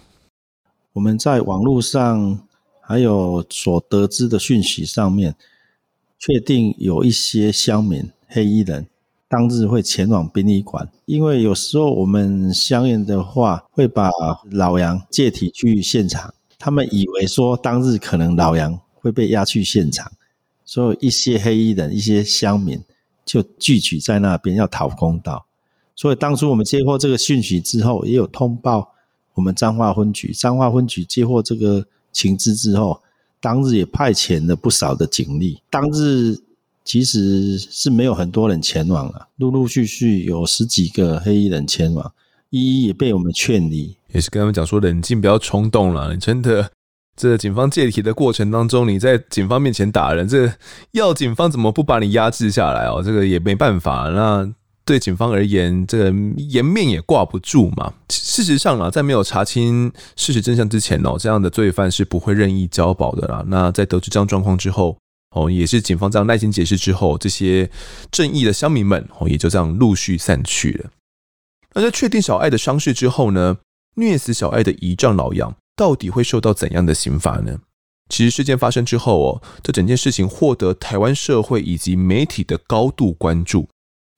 [0.94, 2.40] 我们在网络上
[2.80, 5.36] 还有所得知的讯息上面，
[6.18, 8.88] 确定有一些乡民黑衣人。
[9.28, 14.10] 当日会前往殡仪馆，因为有时候我们相验的话，会把
[14.50, 16.34] 老杨借体去现场。
[16.60, 20.12] 他们以为说当日可能老杨会被押去现场，
[20.66, 22.80] 所以一些黑衣人、一些乡民
[23.26, 25.46] 就聚集在那边要讨公道。
[25.96, 28.94] 所以当初我们接获这个讯息之后，也有通报
[29.34, 30.34] 我们彰化分局。
[30.34, 33.02] 彰化分局接获这个情资之后，
[33.40, 35.62] 当日也派遣了不少的警力。
[35.70, 36.38] 当日
[36.84, 42.12] 其实是没有很多人前往了，陆陆续续有十几个黑衣人前往，
[42.50, 46.14] 一一也被我们劝离，也是跟他们讲说冷静，不要冲动了。
[46.14, 46.72] 你真的，
[47.16, 50.52] 这警方借题的过程当中，你在警方面前打人，这
[50.92, 53.02] 要警方怎么不把你压制下来哦？
[53.04, 54.10] 这个也没办法。
[54.10, 54.54] 那。
[54.86, 56.06] 对警方而言，这个
[56.38, 57.94] 颜面也挂不住嘛。
[58.10, 63.44] 事实上啊，在没有查清事实真相之前哦，这样的罪犯是不会任意交保的啦。
[63.46, 64.98] 那在得知这样状况之后，
[65.36, 67.70] 哦，也是警方这样耐心解释之后，这些
[68.10, 70.90] 正义的乡民们哦，也就这样陆续散去了。
[71.76, 73.58] 那在确定小爱的伤势之后呢，
[73.96, 77.60] 虐死小爱的姨丈老杨到底会受到怎样的刑罚呢？
[78.10, 83.68] 其实事件发生之后哦，这整件事情获得台湾社会以及媒体的高度关注。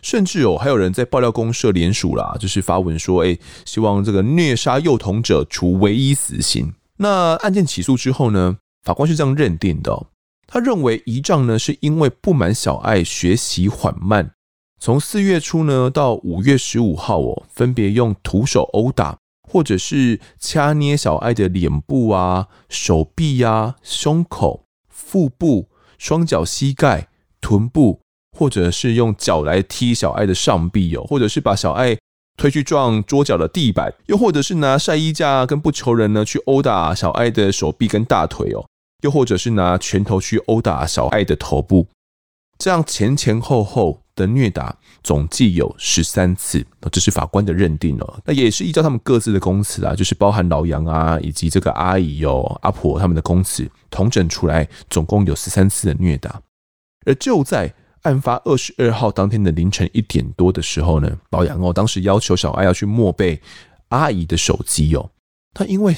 [0.01, 6.73] 甚至哦，还有人在爆料公社联署啦，就是发文说，哎，希望这个虐杀幼童者处唯一死刑。
[6.97, 10.07] 那案件起诉之后呢，法官是这样认定的，
[10.47, 14.31] 他认为姨丈呢是因为不满小爱学习缓慢，
[14.79, 19.17] 从四月初呢到五月十五号哦，分别用徒手殴打
[19.51, 27.09] 或者是掐捏小爱的脸部啊、手臂呀、胸口、腹部、双脚、膝盖、
[27.41, 27.99] 臀部。
[28.37, 31.97] 或者是用脚来踢小爱的上臂哦，或者是把小爱
[32.37, 38.65] 推去撞桌角的地板，又或者是拿晒衣架跟不求人呢去殴打小爱的手臂跟大腿哦，
[39.01, 41.87] 又或者是拿拳头去殴打小爱的头部，
[42.57, 48.21] 这样前前后后的虐打总计有十三次，这是法官的认定哦。
[48.25, 56.41] 那也是依照他们各自的供词啊，就是包含老杨啊以及这个阿姨哦、阿婆他们的供词统整出来，总共有十三次的虐打，
[57.05, 57.73] 而就在。
[58.03, 63.39] 案发二十二号当天的凌晨一点多的时候呢，老杨哦，当时要求小爱要去默背
[63.89, 65.07] 阿姨的手机哦。
[65.53, 65.95] 他因为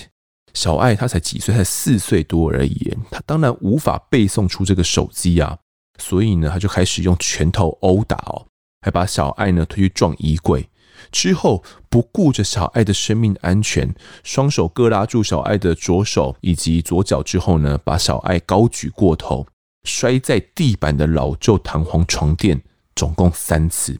[0.53, 5.57] 小爱她才几岁，才四岁多而已，他当然无法背诵出这个手机啊，
[5.99, 8.45] 所以呢，他就开始用拳头殴打哦，
[8.81, 10.69] 还把小爱呢推去撞衣柜，
[11.11, 19.45] 之后不顾着小爱的生命安全，双手各拉住小爱的左手以及左脚之后呢，把小爱高举过头。
[19.85, 22.63] 摔在地板的老旧弹簧床垫，
[22.95, 23.99] 总共三次，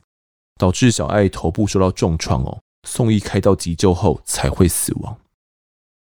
[0.57, 5.17] 导致小爱头部受到重创哦，送医开刀急救后才会死亡。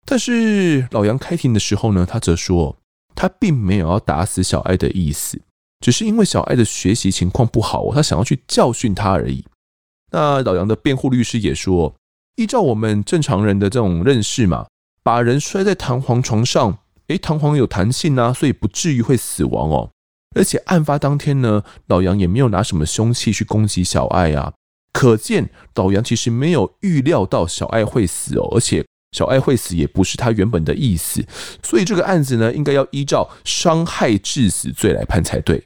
[0.04, 2.76] 但是老杨开庭的时候呢，他则说
[3.16, 5.42] 他并没有要打死小爱的意思，
[5.82, 9.44] 只是因为小爱的学习情况不好哦，他想要去教训他而已。
[10.12, 11.94] 那老杨的辩护律师也说，
[12.36, 14.66] 依照我们正常人的这种认识嘛，
[15.02, 16.78] 把人摔在弹簧床上。
[17.08, 19.90] 诶，弹簧有弹性啊，所以不至于会死亡哦。
[20.36, 24.52] 而且案发当天呢，老杨也没有拿什么凶器去攻击小爱啊，
[24.92, 31.22] 可见老杨其实没有预料到小爱会死哦，而且小爱会死也不是他原本的意思，
[31.62, 35.62] 所以这个案子呢，应该要依照伤害致死罪来判才对。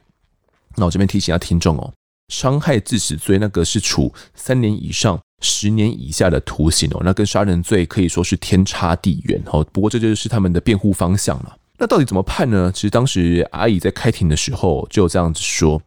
[0.77, 1.91] 那我这边提醒一下听众哦，
[2.29, 5.19] 伤害致死罪那个是处三年以上。
[5.43, 9.63] 十年以下的徒刑哦，那跟杀人罪可以说是天差地远哦。
[9.71, 11.55] 不过这就是他们的辩护方向了。
[11.77, 12.71] 那到底怎么判呢？
[12.73, 15.79] 其实当时阿姨在开庭的时候就这样子说：“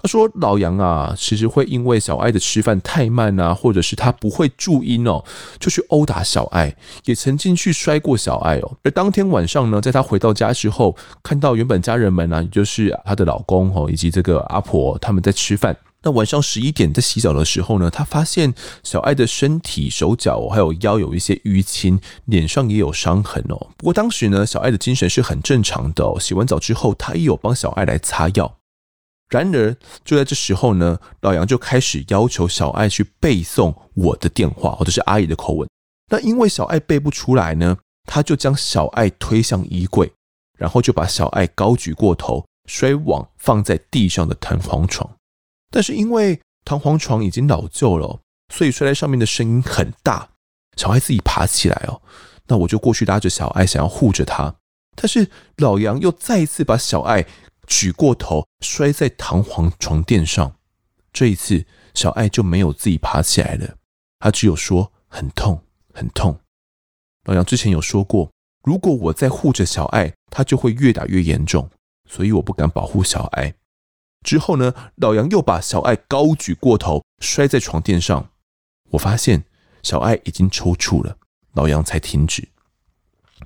[0.00, 5.24] 他说老杨啊，其实会因为小爱的吃饭太慢啊，或者是他不会注音哦，
[5.58, 8.76] 就去殴打小爱，也曾经去摔过小爱哦。
[8.84, 23.66] 而当天晚上呢，在他回到家之后，看到原本家人们啊，也就是他的老公哦，以及这个阿婆他们在吃饭。”那晚上十一点在洗澡的时候呢，他发现小爱的身体、手脚还有腰有一些淤青，脸上也有伤痕哦。
[23.76, 26.16] 不过当时呢，小爱的精神是很正常的哦。
[26.20, 28.57] 洗完澡之后，他也有帮小爱来擦药。
[29.28, 35.68] 然而就在这时候呢，老杨就开始要求小爱去背诵我的电话，或者是阿姨的口吻。
[36.10, 40.10] 那因为小爱背不出来呢，他就将小爱推向衣柜，
[40.58, 45.10] 然后就把小爱高举过头，摔往放在地上的弹簧床。
[45.70, 48.20] 但是因为弹簧床已经老旧了，
[48.54, 50.30] 所以摔在上面的声音很大。
[50.76, 52.00] 小爱自己爬起来哦，
[52.46, 54.54] 那我就过去拉着小爱，想要护着她。
[54.94, 57.26] 但是老杨又再一次把小爱
[57.68, 60.56] 举过头，摔在弹簧床垫上。
[61.12, 61.64] 这一次
[61.94, 63.76] 小爱就没有自己爬起来了，
[64.18, 65.62] 她只有说很痛
[65.92, 66.40] 很痛。
[67.24, 68.30] 老杨之前有说过，
[68.64, 71.68] 如果我再护着小爱，她就会越打越严重，
[72.08, 73.54] 所以我不敢保护小爱。
[74.24, 78.30] 之后呢，老杨又把小爱高举过头，摔在床垫上。
[78.90, 79.44] 我发现
[79.82, 81.18] 小爱已经抽搐了，
[81.52, 82.48] 老杨才停止。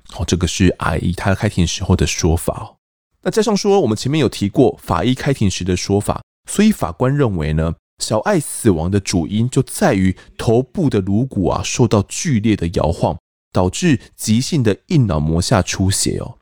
[0.09, 2.77] 好，这个是阿姨她开庭时候的说法。
[3.23, 13.17] 那加上说，我们前面有提过法医开庭时的说法，所以法官认为呢，小爱死亡的主因就在于头部的颅骨啊受到剧烈的摇晃，
[13.53, 16.37] 导致急性的硬脑膜下出血哦。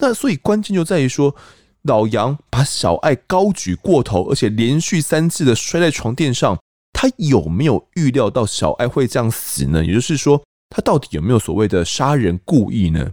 [0.00, 1.34] 那所以关键就在于说，
[1.82, 6.58] 老杨把小爱高举过头，而且连续三次的摔在床垫上，
[6.92, 9.84] 他有没有预料到小爱会这样死呢？
[9.84, 13.10] 也就是说，他到底有没有所谓的杀人故意呢？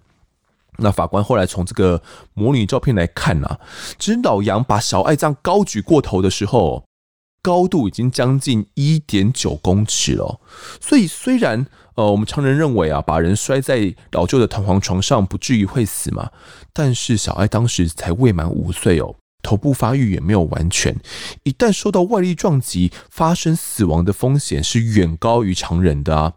[0.78, 2.02] 那法官后来从这个
[2.34, 3.60] 模拟照片来看啊，
[3.98, 6.86] 其实老杨把小爱这样高举过头的时候，
[7.42, 10.40] 高度已经将近一点九公尺了。
[10.80, 11.66] 所以虽然
[11.96, 16.30] 呃，我们常人认为啊，把人摔在老旧的弹簧床上不至于会死嘛，
[16.72, 20.96] 但是小爱当时才未满五岁哦，头部发育也没有完全，
[21.42, 26.34] 一旦受到外力撞击，发生死亡的风险是远高于常人的啊。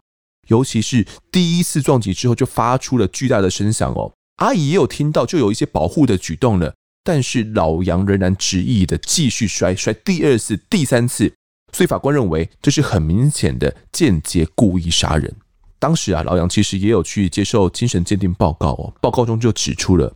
[0.47, 4.13] 尤其是第一次撞击之后就发出了巨大的声响哦。
[4.41, 6.75] 阿姨也有听到，就有一些保护的举动了，
[7.05, 11.33] 但是老杨仍然执意的继续摔，摔第二次、第三次，
[11.73, 15.31] 所以法官认为这是很明显的间接故意杀人。
[15.79, 20.15] 当时啊，老杨其实也有去接受精神鉴定报告哦，报告中就指出了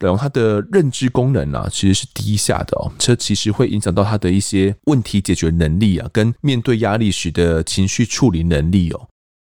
[0.00, 9.08] 老杨他的认知功能啊其实是低下的哦，这其实会影响到他的一些问题解决能力啊，跟面对压力时的情绪处理能力哦。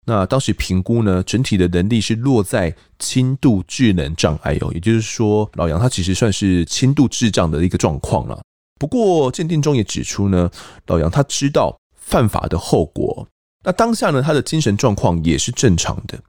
[0.06, 8.41] 那当时评估呢，整体的能力是落在轻度智能障碍哦，也就是说，老杨他其实算是轻度智障的一个状况了。
[8.80, 10.51] 不过鉴定中也指出呢，
[10.88, 13.26] 老杨他知道犯法的后果。
[13.64, 16.20] 那当下呢，他的精神状况也是正常的。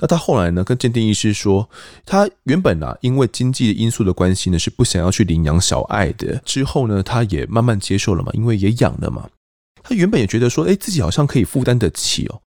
[0.00, 1.70] 那他后来呢，跟鉴定医师说，
[2.04, 6.36] 他原本啊，因为经济的因素的关系呢，是不想要去领养小爱的。
[6.44, 9.28] 之后呢，他也慢慢接受了嘛，因为也养了嘛。
[9.84, 12.40] 他原本也觉得说，哎，自己好像可以负担得起哦。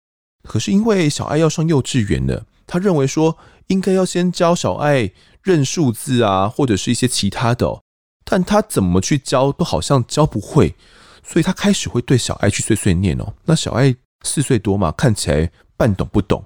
[0.48, 3.38] 可是因为小爱要上幼稚园了，他认为说
[3.68, 5.12] 应该要先教小爱
[5.44, 7.82] 认数字啊，或者是一些其他的哦，
[8.24, 10.76] 但他怎么去教都好像教不会，
[11.24, 13.34] 所以他开始会对小爱去碎碎念哦。
[13.46, 16.44] 那小爱四岁多嘛，看起来半懂不懂，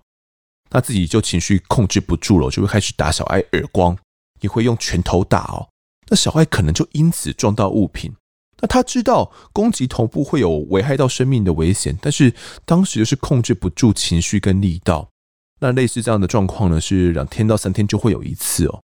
[0.70, 3.98] 他自己就情绪控制不住了，就会开始打小爱耳光，
[4.42, 5.70] 也会用拳头打哦。
[6.10, 8.14] 那小爱可能就因此撞到物品。
[8.62, 12.34] 那他知道攻击头部会有危害到生命的危险，但是
[12.64, 15.10] 当时就是控制不住情绪跟力道。
[15.60, 18.82] 那类似这样的状况呢，是两天到三天就会有一次哦。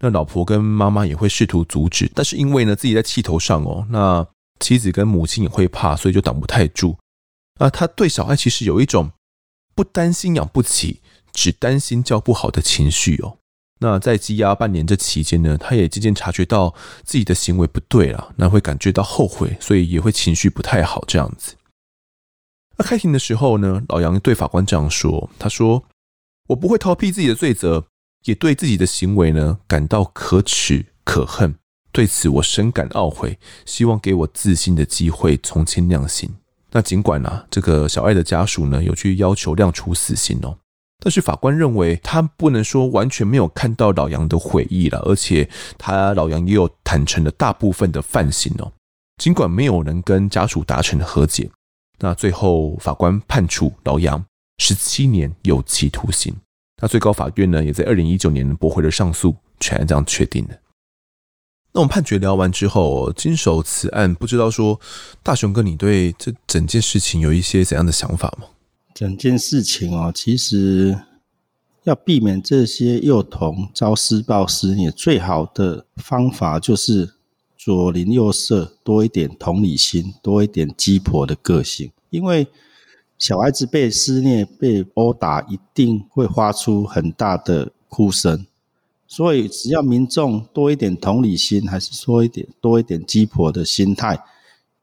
[0.00, 4.26] 那老婆跟妈妈也会试图阻止，但是因为呢自己在气头上哦，那
[4.60, 6.96] 妻子跟母亲也会怕，所以就挡不太住。
[7.58, 9.10] 那他对小爱其实有一种
[9.74, 11.00] 不担心养不起，
[11.32, 13.38] 只担心教不好的情绪哦。
[13.78, 16.74] 那在羁押半年这期间呢，他也渐渐察觉到
[17.04, 21.54] 自己的行为不对了，那会感觉到后悔，所以也会情绪不太好这样子。
[22.78, 25.84] 那开庭的时候呢，老杨对法官这样说：“他说，
[26.48, 27.86] 我不会逃避自己的罪责，
[28.24, 31.54] 也对自己的行为呢感到可耻可恨，
[31.92, 36.34] 对此我深感懊悔，希望给我自新的机会，从轻量刑。
[36.70, 40.58] 那尽管啊，这个小爱的家属呢有去要求量处死刑哦。”
[40.98, 48.72] 但是法官认为，他不能说完全没有看到老杨的悔意了，而且他老杨也有坦诚了大部分的犯行哦。
[49.22, 51.50] 尽管没有能跟家属达成和解，
[51.98, 54.24] 那最后法官判处老杨
[54.58, 56.34] 十七年有期徒刑。
[56.82, 60.60] 那最高法院呢，也在二零一九年驳回了上诉，全案这样确定的。
[61.72, 64.80] 那我们判决聊完之后，经手此案，不知道说
[65.22, 68.48] 大雄哥，你对这整件事情有一些怎样的想法吗？
[68.96, 70.98] 整件事情哦，其实
[71.84, 77.12] 要避免这些幼童遭施暴施虐，最好的方法就是
[77.58, 81.92] 左邻右舍多一点同理心，多一点鸡婆的个性。
[82.08, 82.46] 因为
[83.18, 88.46] 小孩子被施虐、被殴打，一定会发出很大的哭声。
[89.06, 94.18] 所以，只要民众多一点同理心，还是说一点多一点鸡婆的心态，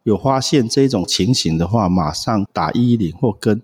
[0.03, 3.59] 有发现这种情形的话，马上打一一零或跟。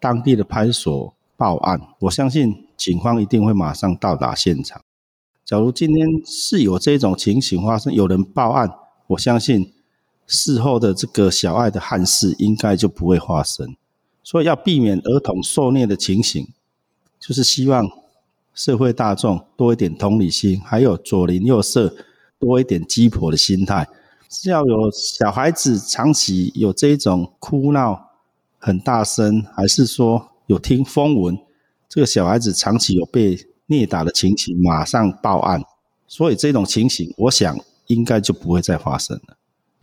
[0.00, 4.82] 当地的派出所报案，我相信警方一定会马上到达现场。
[5.44, 8.70] 假如今天是有这种情形发生，有人报案，
[9.08, 9.72] 我相信
[10.26, 13.76] 事后的这个小爱的憾事应该就不会发生。
[14.22, 16.46] 所以要避免儿童受虐的情形，
[17.18, 17.88] 就是希望
[18.52, 21.94] 社会大众多一点同理心，还有左邻右舍
[22.38, 23.88] 多一点鸡婆的心态。
[24.28, 28.07] 只要有小孩子长期有这种哭闹。
[28.58, 31.38] 很大声，还是说有听风闻，
[31.88, 35.62] 这个小孩子长期有被虐打的情形，马上报案。
[36.06, 39.36] 所以这种情形，我想应该就不会再发生了。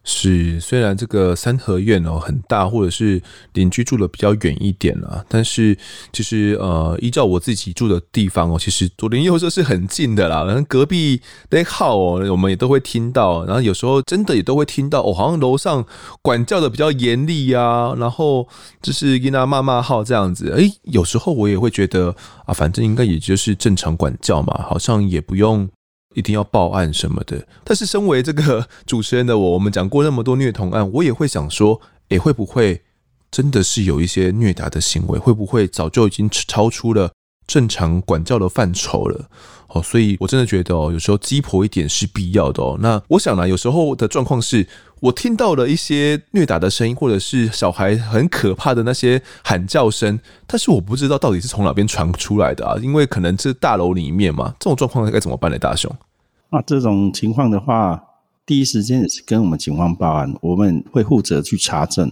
[0.07, 3.19] 是，虽然这个三合院哦很大，或者是
[3.53, 5.75] 邻居住的比较远一点啊，但是
[6.13, 10.43] 其实呃，依照我自己住的地方哦，其实左邻右舍是很近的啦。
[10.43, 15.83] 然后隔壁那号哦，我们也都会听到，然后有时候真的也都会听到哦，好像楼上
[16.21, 18.47] 管教的比较严厉啊，然后
[18.83, 20.51] 就是跟他骂骂号这样子。
[20.51, 25.67] 诶，有时候我也会觉得啊，反正应该也就是正常管教嘛，好像也不用。
[26.15, 32.81] 一定要报案什么的，但是身为这个主持人的我，我们讲过那么多虐童案，我也会想说，诶，会不会
[33.29, 35.19] 真的是有一些虐打的行为？
[35.19, 37.11] 会不会早就已经超出了
[37.45, 39.29] 正常管教的范畴了？
[39.67, 42.77] 哦，所以我真的觉得哦，有时候鸡婆一点是必要的哦。
[42.79, 44.65] 那我想呢，有时候的状况是
[45.01, 55.59] 我听到了一些虐打的声音，或者是小孩很可怕的那些喊叫声，但是我不知道到底是从哪边传出来的啊，因为可能是大楼里面嘛，这种状况该怎么办呢？
[55.59, 55.93] 大雄？
[56.55, 58.01] 那这种情况的话，
[58.45, 62.09] 第一时间也是跟我们警方报案，我们会负责去查证，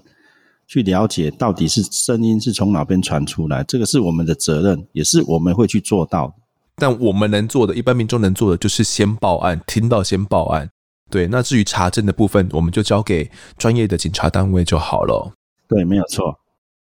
[0.68, 6.34] 去了解到底是声音是从哪边传出来，这个是我们的责任，也是我们会去做到的。
[6.76, 10.70] 但我们能做的，一般民众能做的，就是先报案，听到先报案。
[11.10, 15.32] 对，那至于查证的部分，我们就交给专业的警察单位就好了。
[15.70, 16.38] 对，没有错，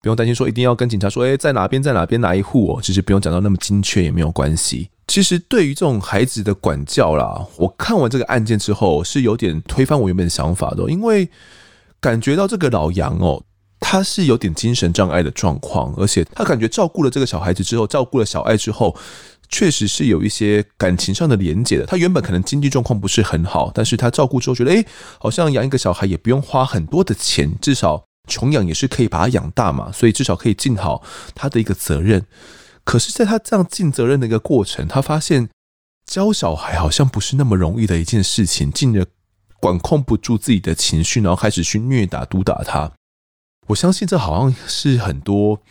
[0.01, 4.89] 不用担心说一定要跟警察说，诶，在哪边，在哪边哪一户哦，其实不用讲到那么精确，也没有关系。
[5.07, 11.29] 其实对于这种孩子的管教啦，我看完这个案件之后是有点推翻我原本的想法的，因为
[11.99, 13.41] 感觉到这个老杨哦，
[13.79, 18.95] 他是有点精神障碍的状况，而且他感觉照顾了这个小孩子之后，照顾了小爱之后，
[19.47, 21.85] 确实是有一些感情上的连结的。
[21.85, 24.85] 他原本可能经济状况不是很好，但是他照顾之后觉得，诶，
[25.19, 31.01] 好像养一个小孩也不用花很多的钱，至少穷养也是可以把他养大嘛，所以至少可以尽好
[31.33, 32.25] 他的一个责任。
[32.87, 35.49] 可是，在他这样尽责任的一个过程，他发现
[36.05, 39.05] 教小孩好像不是那么容易的一件事情，进而
[39.59, 42.89] 管控不住自己的情绪，然后开始去虐打、毒打他。
[43.67, 45.61] 我相信这好像是很多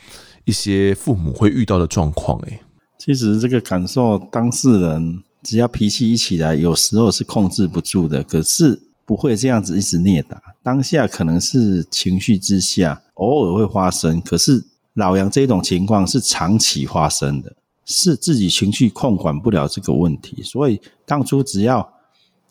[0.45, 2.39] 一些父母会遇到的状况。
[2.41, 2.61] 诶，
[2.99, 8.23] 其实这个感受，当事人只要脾气一起来，有时候是控制不住的。
[8.23, 14.21] 可是不会这样子一直虐打，当下可能是情绪之下，偶尔会发生。
[14.21, 14.62] 可是。
[14.97, 17.55] 老杨这种情况是长期发生的，
[17.86, 21.88] 是自己情绪控管不了这个问题，所以当初只要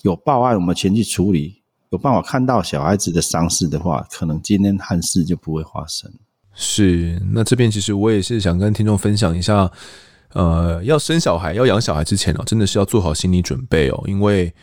[0.02, 6.12] 有报案，我们前去处理，有办法看到小孩子的伤势的话，可能今天憾事就不会发生。
[6.54, 9.72] 是，那这边其实我也是想跟听众分享一下，
[10.34, 14.54] 呃，要生小孩、要养小孩之前哦，真的是要做好心理准备哦，因为。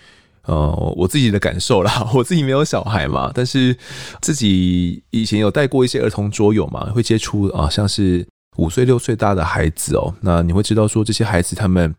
[0.47, 3.77] 呃，我自己的感受啦， 我自己没有小孩嘛，但是
[4.21, 8.27] 自己以前有带过一些儿童桌游嘛，会接触啊，像是
[8.57, 11.95] 五岁六岁大的孩子哦，那你会知道说这些孩子他们。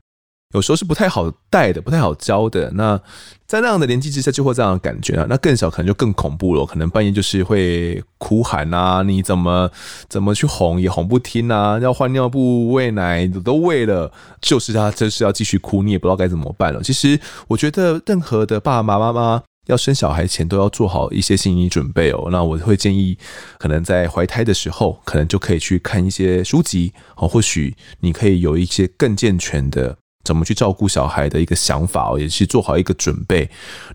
[0.54, 2.72] 有时候是不太好带的，不太好教的。
[2.72, 2.99] 那
[3.45, 5.26] 在那样的年纪之下，就会这样的感觉啊。
[5.30, 9.70] 那更小可能就更恐怖了，可能半夜就是会哭喊啊，你怎么
[10.08, 16.82] 怎么去哄也哄不听啊，要换尿布、喂奶都喂了，就是他就是要继续哭，你也不知道该怎么办了。
[16.82, 22.30] 其实我觉得任何的爸爸妈妈要生小孩前都要做好一些心理准备哦。
[22.32, 23.18] 那我会建议，
[23.58, 29.97] 可能在怀胎的时候，可能就可以去看一些书籍哦，或许你可以有一些更健全的。
[30.24, 33.49] 怎么去照顾小孩的一个想法哦，也是做好一个准备。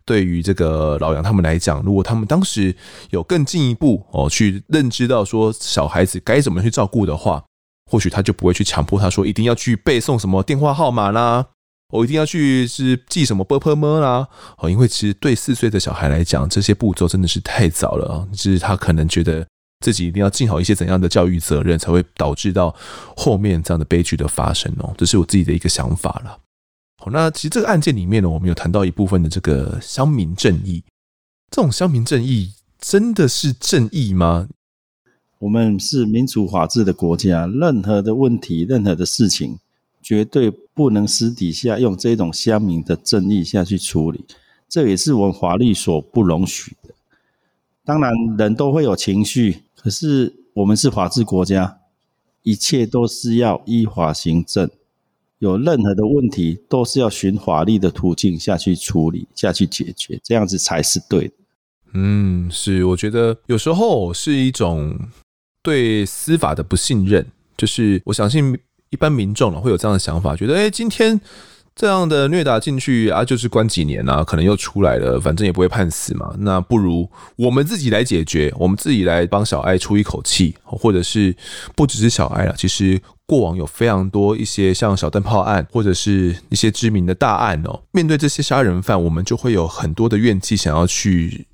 [0.05, 2.74] 对于这个老杨他们来讲，如果他们当时
[3.11, 7.43] 有更进一步哦去认知到说小孩子该怎么去照顾的话，
[7.91, 11.47] 或许他就不会去强迫他说一定要去背诵什么电话号码啦，
[11.91, 19.47] 我一定要去是记什么 b u r 啦哦，因为其实对四岁的小孩来讲，这些步骤真的是太早了，就是他可能觉得
[19.81, 22.74] 自己一定要尽好一些怎样的教育责任，才会导致到
[23.16, 24.93] 后面这样的悲剧的发生哦。
[24.99, 26.39] 这是我自己的一个想法了。
[26.97, 30.83] 好，那其实这个案件里面呢，我们有谈到一部分的这个乡民正义。
[31.49, 34.49] 这种乡民正义真的是正义吗？
[35.39, 39.59] 我们是民主法治的国家，任何的问题、任何的事情，
[40.03, 44.24] 绝对不能私底下用这种乡民的正义下去处理。
[44.68, 46.93] 这也是我们法律所不容许的。
[47.85, 49.62] 当然，人都会有情绪。
[49.81, 51.79] 可是我们是法治国家，
[52.43, 54.68] 一切都是要依法行政。
[55.39, 61.35] 有任何的问题，都是要循法律的途径下去处理、下去解决，这样子才是对的。
[61.95, 64.99] 嗯，是，我觉得有时候是一种
[65.62, 67.24] 对司法的不信任，
[67.57, 68.59] 就是我相信
[68.91, 71.20] 一般民众会有这样的想法，觉得哎，今天。
[71.79, 76.35] 这样的虐打进去啊，就是关几年啊，可能又出来了，反正也不会判死嘛。
[76.41, 81.33] 那不如我们自己来解决，我们自己来帮小爱出一口气，或者是
[81.76, 82.55] 不只是小爱了。
[82.59, 87.81] 其实过往有非常多一些像小灯泡案，或者是一些知名的大案哦。
[87.93, 91.47] 面对这些杀人犯，我们就会有很多的怨气，想要去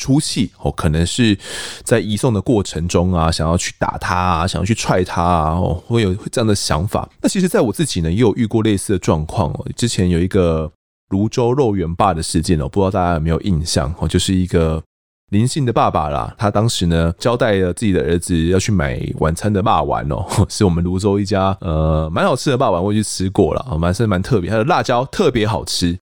[0.00, 1.36] 出气哦，可能是
[1.84, 7.06] 在移送的过程中啊，想要去打他啊，想要去踹他啊，哦，会有这样的想法。
[7.20, 9.66] 那其实，在我自己呢，也有遇过类似的状况哦。
[9.76, 10.72] 之前有一个
[11.10, 14.08] 芦洲肉圆爸的事件哦，不知道大家有没有印象哦？
[14.08, 14.82] 就是一个
[15.30, 25.98] 林姓的爸爸啦，他当时呢交代了自己的儿子要去买晚餐的霸丸哦， 是我们芦洲一家呃蛮好吃的霸丸，我去吃过了，蛮是蛮特别，它的辣椒特别好吃。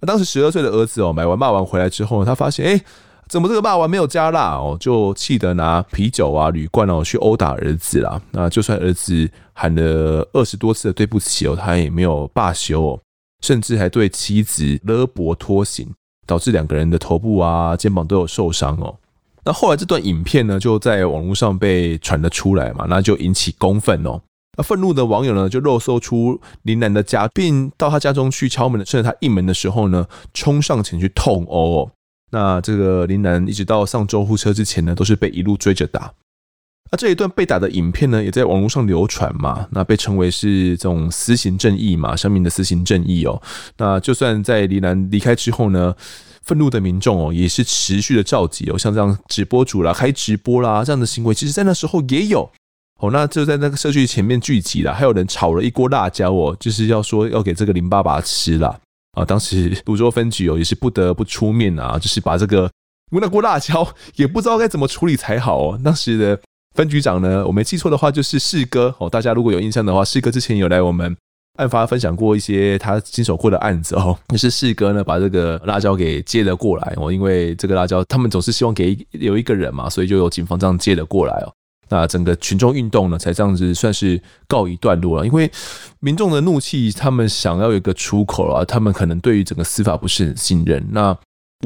[0.00, 2.80] 那当时十二岁的儿子哦，买完霸丸回来之后，他发现哎，
[3.32, 4.76] 怎么这个霸王没有加辣哦？
[4.78, 8.20] 就气得拿啤酒啊、铝罐哦去殴打儿子啦。
[8.30, 13.00] 那就算儿子喊了二十多次的对不起哦，他也没有罢休哦，
[13.40, 15.88] 甚至还对妻子勒脖拖行，
[16.26, 18.94] 导致两个人的头部啊、肩膀都有受伤哦。
[19.42, 24.20] 那后来这段影片呢，就在网络上被传了出来嘛，那就引起公愤哦。
[24.58, 31.90] 那愤怒的网友呢，就肉搜出林男的家，并到他家中去敲门，趁着他应门的时候呢，冲上前去痛殴哦。
[32.32, 36.12] 那这个林男一直到上救护车之前呢，都是被一路追着打。
[36.90, 43.40] 那这一段被打的影片呢，也在网络上流传嘛，那被称为是这种私刑正义嘛，乡民的私刑正义哦。
[43.76, 45.94] 那就算在林男离开之后呢，
[46.42, 52.50] 愤怒的民众哦，也是持续的召集哦，像这样直播主啦、开直播啦这样的行为，其实在那时候也有。
[53.00, 58.78] 哦，那就在那个社区前面聚集了，还有人炒了一锅辣椒哦，就是要说要给这个林爸爸吃啦。
[59.12, 59.24] 啊。
[59.24, 62.70] 当时 泸州分局哦也是不得不出面啊，就是把这个
[63.10, 63.86] 因为那锅辣椒
[64.16, 65.80] 也不知道该怎么处理才好哦。
[65.84, 66.40] 当时的
[66.74, 71.14] 分局长呢，我没记错的话就是四哥哦，大家如果有印象的话，四哥之前有来我们
[71.58, 81.52] 案发分享过一些他经手过的案子哦，就是四哥呢把这个辣椒给接了过来哦，因为这个辣椒他们总是希望给有一个人嘛，所以就由警方这样接了过来哦。
[81.92, 84.18] 那整个群众运动呢，才这样子算是
[84.48, 85.26] 告一段落了。
[85.26, 85.50] 因为
[86.00, 90.82] 民众的怒气，他们想要有一个出口啊，他们可能对于整个司法不是很信任。
[90.90, 91.14] 那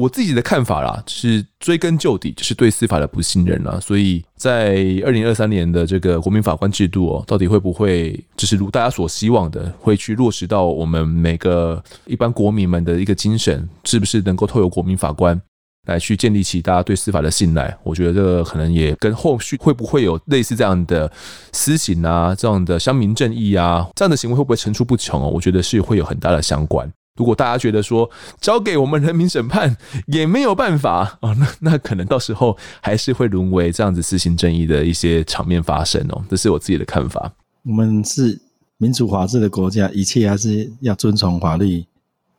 [0.01, 3.79] 我自己的看法啦，是追根究底，就是对司法的不信任啦。
[3.79, 4.75] 所以在
[5.05, 15.41] 二零二三年的这个国民法官制度哦，到底会不会就是如大家所希望的，会去落实到我们每个一般国民们的一个精神，是不是能够透过国民法官？
[15.87, 21.11] 来去建立起大家对司法的信赖，我觉得这个可能也跟后续会不会有类似这样的
[21.51, 25.27] 私刑啊，这样的乡民正义啊，这样的行为会不会层出不穷哦？
[25.27, 26.87] 我觉得是会有很大的相关。
[27.17, 28.07] 如果大家觉得说
[28.39, 29.75] 交给我们人民审判
[30.05, 36.23] 也没有办法哦，那那可能到时候还是会沦为这样子私刑正义的一些场面发生哦。
[36.29, 37.31] 这是我自己的看法。
[37.63, 38.39] 我们是
[38.77, 41.83] 民主法治的国家，一切还是要遵从法律。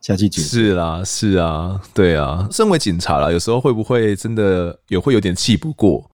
[0.00, 2.48] 下去是啦，是啊，对啊。
[2.50, 6.10] 身为警察啦，有时候会不会真的也会有点气不过？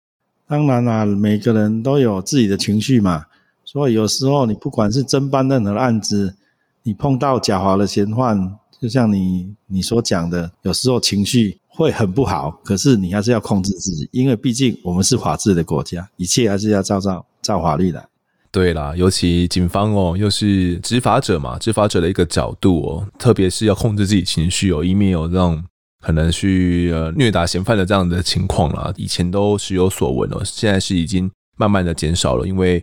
[0.46, 3.24] 当然啦，每个人都有自己的情绪嘛。
[3.64, 6.34] 所以有时候你不管是侦办任何案子，
[6.82, 12.50] 你碰到狡猾的嫌犯，就像你你所讲的，有时候情绪会很不好。
[12.64, 18.08] 可是你还是要控制自己，因为毕竟我们是法治的国家，一切还是要照照照法律的。
[18.52, 25.62] 对啦，尤其警方哦，又是执法者嘛，执法者的一个角度哦，特别是要控制自己情绪哦，以免有这种
[26.02, 28.92] 可能去呃虐打嫌犯的这样的情况啦。
[28.96, 32.82] 以前都时有所闻哦，现在是已经慢慢的减少了，因为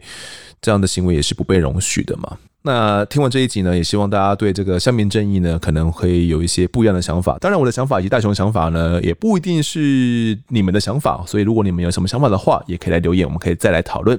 [0.61, 2.37] 这样的行为也是不被容许的嘛。
[2.63, 7.37] 那听完这一集呢，也希望大家对这个乡民正义呢，可能会有一些不一样的想法。
[7.39, 14.17] 当然，我的想法以及大雄的想法呢，也不一定是你们的想法，所以如果你们有什么想法的话，也可以来留言，我们可以再来讨论。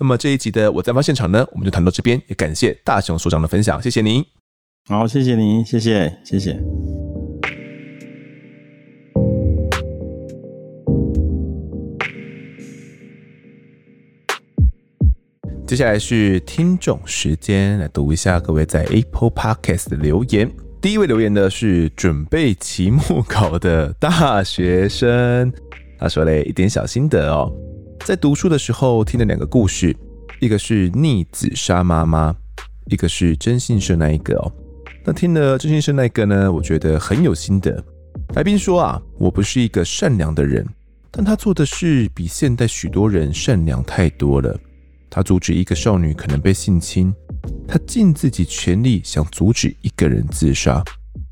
[0.00, 4.24] 那么这一集的我在案发现场呢，我们就谈到这边，也感谢大雄所长的分享，谢谢您。
[4.88, 6.60] 好，谢谢您，谢谢，谢谢。
[15.64, 20.50] 接下来是听众时间，来读一下各位在 Apple Podcast 的留言。
[20.82, 25.52] 第一位留言的是准备期末考的大学生，
[26.00, 27.50] 他说嘞一点小心得哦。
[28.00, 29.96] 在读书的时候听了两个故事，
[30.40, 32.34] 一个是逆子杀妈妈，
[32.86, 34.52] 一个是真信社那一个哦。
[35.04, 37.82] 那听了真信社那一个呢，我觉得很有心得。
[38.34, 40.66] 来宾说啊，我不是一个善良的人，
[41.10, 44.58] 但他做的事比现代许多人善良太多了。
[45.08, 47.14] 他阻止一个少女可能被性侵，
[47.68, 50.82] 他尽自己全力想阻止一个人自杀，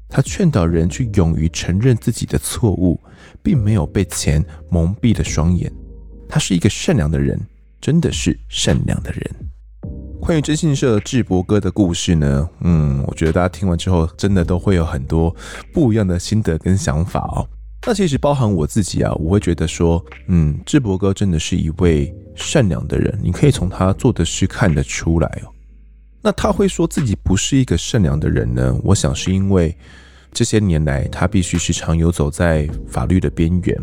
[0.08, 2.98] 他劝导人去勇于承认自己的错误，
[3.42, 5.70] 并没有被钱蒙蔽了双眼。
[6.32, 7.38] 他是一个善良的人，
[7.78, 9.30] 真的是善良的人。
[10.18, 15.36] 关于征信社智博哥的故事呢，嗯，我觉得大家听完之后，真的都会有很多
[15.74, 17.46] 不一样的心得跟想法哦。
[17.86, 25.52] 那其实包含我自己啊，我会觉得说，嗯，智博哥真的是一位善良的人，你可以从他做的事看得出来哦。
[26.22, 28.74] 那他会说自己不是一个善良的人呢？
[28.82, 29.76] 我想是因为
[30.32, 33.78] 这些年来他必须时常游走在法律的边缘。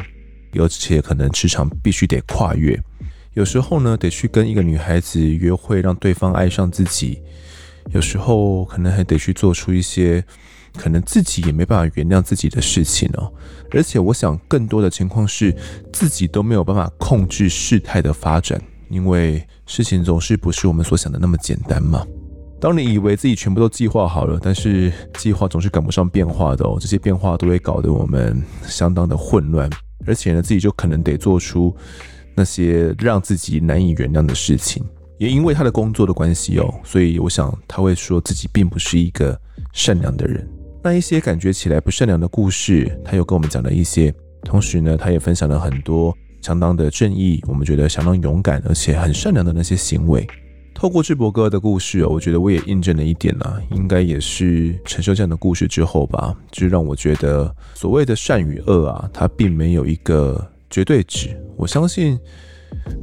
[0.55, 2.79] 而且可能时常必须得跨越。
[3.33, 7.21] 有时候呢，得去跟一个女孩子约会，让对方爱上自己；
[7.91, 10.23] 有时候可能还得去做出一些
[10.75, 13.31] 可能自己也没办法原谅自己的事情哦。
[13.71, 15.55] 而且，我想更多的情况是
[15.93, 22.05] 自己都没有办法控制事态的发展，因为事情总是不是我们所想的那么简单嘛。
[22.59, 29.69] 当你以为自己全部都计划好了，但是计划总是赶不上变化的哦，这些变化都会搞得我们相当的混乱，
[30.05, 31.75] 而且呢，自己就可能得做出
[32.35, 34.83] 那些让自己难以原谅的事情。
[35.17, 39.37] 也因为他的工作的关系哦，所以我想他会说自己并不是一个
[39.73, 40.47] 善良的人。
[40.81, 50.25] 那一些感觉起来不善良的故事，他又跟我们讲了一些，同时呢，他也分享了很多相当的正义，我们觉得相当勇敢而且很善良的那些行为。
[50.79, 61.37] 透过智博哥的故事哦，我觉得我也印证了一点啊，应该也是承受这样的故事之后吧，就让我觉得所谓的善与恶啊，它并没有一个绝对值。
[61.57, 62.17] 我相信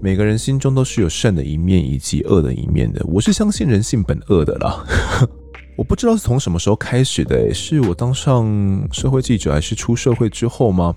[0.01, 3.05] 每个人心中都是有善的一面以及恶的一面的。
[3.05, 4.83] 我是相信人性本恶的啦。
[5.77, 10.97] 我不知道是从什么时候开始的，是我当上社会记者还是出社会之后吗？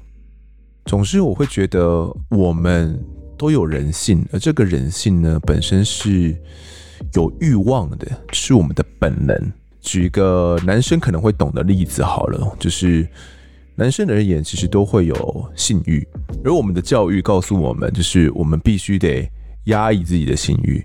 [0.86, 2.98] 总之，我会觉得我们。
[3.40, 6.36] 都有人性，而这个人性呢，本身是
[7.14, 9.34] 有欲望的，是我们的本能。
[9.80, 13.08] 举一个男生可能会懂的例子好了，就是
[13.76, 16.06] 男生而言，其实都会有性欲，
[16.44, 19.26] 而我们的教育告诉我们，就是我们必须得
[19.68, 20.84] 压抑自己的性欲。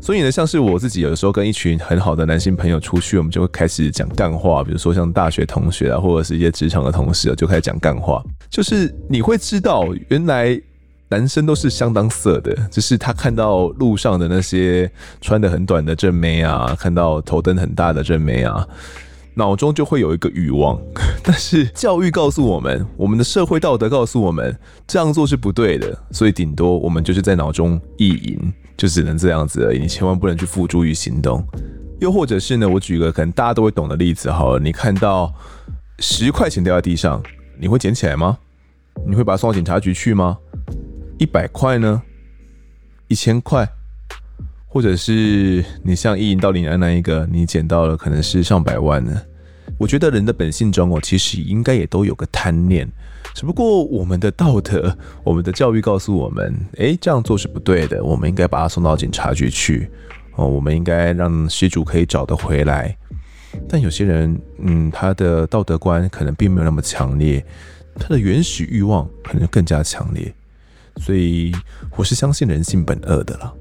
[0.00, 8.22] 所以呢，像是我自己有的时候跟一群很好的男性朋友出去，我们就会开始讲干话，比如说像大学同学啊，或者是一些职场的同事啊，就开始讲干话。
[8.48, 10.62] 就是你会知道，原来。
[11.08, 14.90] 男生都是相当色的，就是他看到路上的那些
[15.20, 18.66] 穿的很短的正妹啊，看到头灯很大的正妹啊，
[19.34, 20.76] 脑中就会有一个欲望。
[21.22, 29.78] 但是教育告诉我们，我们的社会道德告诉我们，这样做是不对的，所以顶多我们就是在脑中意淫，就只能这样子而已。
[29.78, 31.44] 你千万不能去付诸于行动。
[32.00, 35.32] 又或者是呢，我举个可能大家都会懂的例子好了，你看到
[36.00, 37.22] 十块钱掉在地上，
[37.60, 38.36] 你会捡起来吗？
[39.06, 40.38] 你会把它送到警察局去吗？
[41.18, 42.02] 一百块呢？
[43.08, 43.66] 一千块，
[44.66, 49.22] 或者是你像意淫到岭南那一个，你捡到了可能是上百万呢？
[49.78, 52.86] 我觉得人的本性中哦，其实应该也都有个贪念，
[53.34, 59.90] 只不过我们的道德、 我们的教育告诉我们，诶，这样做是不对的，我们应该把他送到警察局去
[60.34, 62.94] 哦，我们应该让失主可以找得回来。
[63.68, 67.44] 但有些人，嗯，他的道德观可能并没有那么强烈，
[67.98, 70.34] 他的原始欲望可能更加强烈。
[71.00, 71.52] 所以
[71.96, 73.52] 我是相信人性本恶的啦，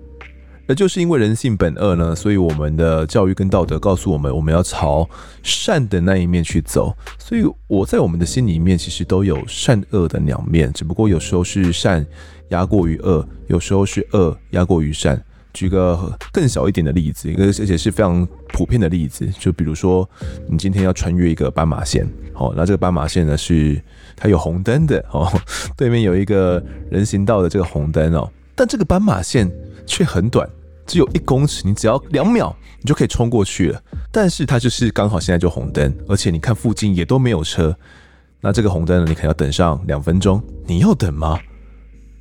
[0.67, 5.07] 那就是因为人性本恶呢，所以我们的教育跟道德告诉我们，我们要朝
[5.43, 6.95] 善的那一面去走。
[7.19, 12.05] 所以我在我们的心里面其实都有善恶的两面，只不过有时候是善
[12.49, 15.23] 压过于恶，有时候是恶压过于善。
[15.55, 20.07] 举个更小一点的例子，一个而且是非常普遍的例子，就比如说
[20.49, 23.81] 你今天要穿越一个斑马线，好，那这个斑马线呢是
[24.17, 25.31] 它有红灯的哦，
[25.77, 29.49] 对面有一个人行道的这个红灯哦，但这个斑马线
[29.87, 30.47] 却很短，
[30.85, 33.81] 只有一公尺，你只要两秒你就可以冲过去了。
[34.11, 37.73] 但是它就是刚好现在就红灯，而且你看附近也都没有车，
[38.41, 41.39] 那这个红灯呢，你可能要等上两分钟，你要等吗？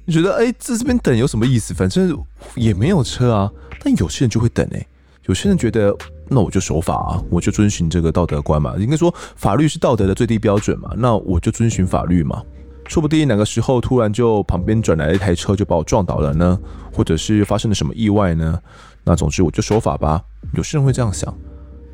[0.06, 1.72] 你觉得哎，在这边等有什么意思？
[1.72, 2.16] 反正
[2.54, 3.50] 也没有车啊。
[3.80, 4.86] 但有些人就会等哎，
[5.26, 5.96] 有些人觉得
[6.28, 8.74] 那我就守法啊，我就遵循这个道德观嘛。
[8.78, 12.42] 应该说法律是道德的最低标准嘛，那我就遵循法律嘛。
[12.86, 16.58] 说不定哪个时候突然就旁边转来一台车就把我撞倒了呢，
[16.92, 18.60] 或者是发生了什么意外呢？
[19.04, 20.22] 那总之我就守法吧。
[20.52, 21.34] 有些人会这样想，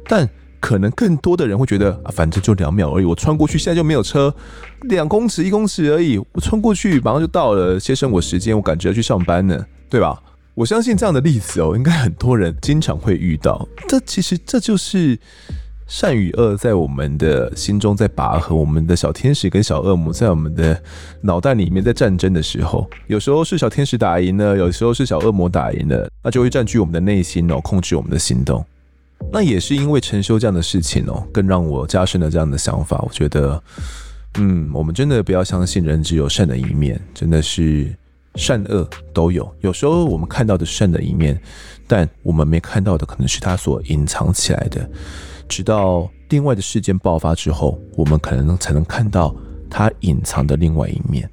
[0.06, 0.28] 但。
[0.60, 4.32] 可能更多的人会觉得啊，反正就两秒而已，我穿过去现在就没有车，
[4.82, 10.22] 两公尺一公尺而已，我穿过去马上就到了，节省我时间，我赶着要去上班呢，对吧？
[10.54, 13.66] 我相信这样的例子哦，应该很多人经常会遇到。
[13.88, 15.18] 这其实这就是
[15.86, 20.78] 善与恶在我们的心中在拔河，我们的小天使跟小恶魔在我们的
[21.22, 28.62] 脑袋里面在战争的时候，有时候是小天使打赢了，有时候是小恶魔打赢了，那就会占据我们的内心哦，控制我们的行动。
[29.32, 33.00] 那也是因为陈修这样的事情哦，更让我加深了这样的想法。
[33.06, 33.62] 我觉得，
[34.38, 37.94] 嗯，我们真的不要相信人只有善的一面，真的是
[38.34, 39.48] 善恶都有。
[39.60, 41.40] 有时候我们看到的善的一面，
[41.86, 44.88] 但我们没看到的可能是他所隐藏起来的。
[45.48, 49.34] 直到另外的事件爆发之后，我们可能才能看到
[49.68, 51.28] 他隐藏的另外一面。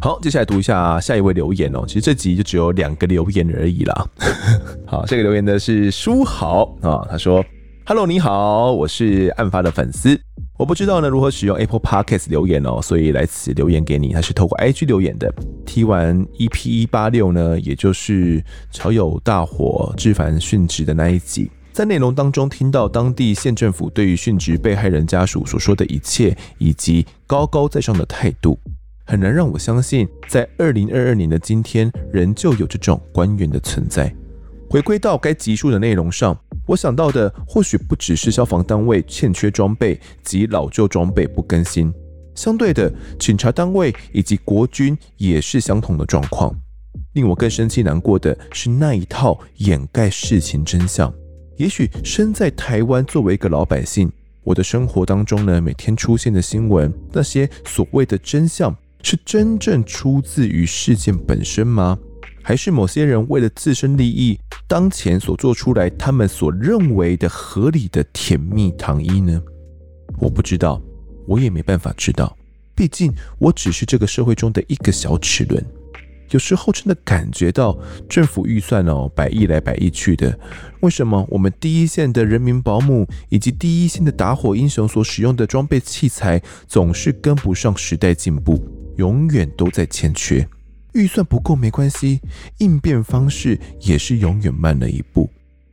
[0.00, 1.82] 好，接下来读一下下一位留言哦。
[1.84, 4.08] 其实这集就只有两个留言而已啦。
[4.86, 7.44] 好，这个留言的是书豪啊，他说
[7.84, 10.18] ：“Hello，你好，我是案发的粉丝。
[10.56, 15.32] 我不知道呢如何使用 Apple Podcast 留言哦，所以来此留言给你，他是透过 IG 留言的。
[15.66, 28.58] 听完 EP 一八六呢，也就是乔友大火智凡殉职的那一集，在内容当中听到当地县政府对于殉职被害人家属所说的一切，以及高高在上的态度，
[29.08, 34.14] 很难让我相信，在二零二二年的今天，仍旧有这种官员的存在。
[34.68, 36.38] 回归到该集数的内容上。
[36.66, 41.90] 我想到的或许不只是消防单位欠缺装备及老旧装备不更新，
[42.34, 46.54] 相对的，警察单位以及国军也是相同的状况。
[47.14, 51.10] 令我更生气难过的是那一套掩盖事情真相。
[51.56, 54.12] 也许身在台湾，作为一个老百姓，
[54.44, 61.98] 我的生活当中呢，每天出现的新闻，那些所谓的真相，是真正出自于事件本身吗？
[62.42, 69.42] 还是某些人为了自身利益，当前所做出来他们所认为的合理的甜蜜糖衣呢？
[70.18, 70.80] 我不知道，
[71.26, 72.34] 我也没办法知道。
[72.74, 75.62] 毕竟我只是这个社会中的一个小齿轮。
[76.30, 77.78] 有时候真的感觉到
[78.08, 80.38] 政府预算哦，百亿来百亿去的，
[80.80, 88.62] 为什么我们第一线的人民保姆以及第一线的打火英雄所使用的装备器材总是跟不上时代进步，
[88.98, 90.46] 永远都在欠缺？
[90.92, 92.20] 预算不够没关系，
[92.58, 95.30] 应变方式也是永远慢了一步，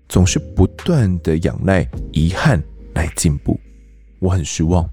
[0.07, 2.61] 总是不断的仰赖遗憾
[2.93, 3.59] 来进步。
[4.19, 4.87] 我很失望，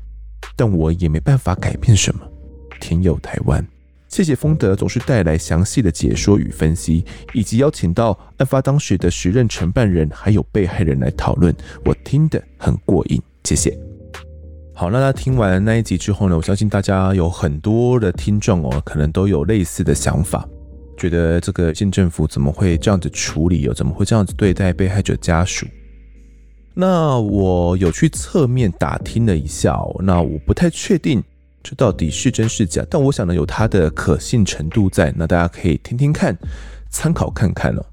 [0.56, 2.20] 但我也没办法改变什么。
[2.80, 3.66] 天佑台湾，
[4.08, 7.04] 谢谢丰德总是带来详细的解说与分析，
[7.34, 11.54] 以及邀请到案发当时的时任承办人还有被害人来讨论，
[11.84, 13.20] 我听得很过瘾。
[13.44, 13.91] 谢谢。
[14.82, 20.44] 好，那他听完那一集之后呢，我相信大家有很多的听众哦，可能都有类似的想法，
[20.96, 25.68] 觉得这个县政府怎么会这样子处理哦，怎么会这样子对待被害者家属？
[26.74, 31.22] 那我有去侧面打听了一下哦，那我不太确定
[31.62, 36.36] 这到底是真是假，但我想呢，有它的可信程度在，那大家可以听听看，
[36.90, 37.86] 参考看看哦。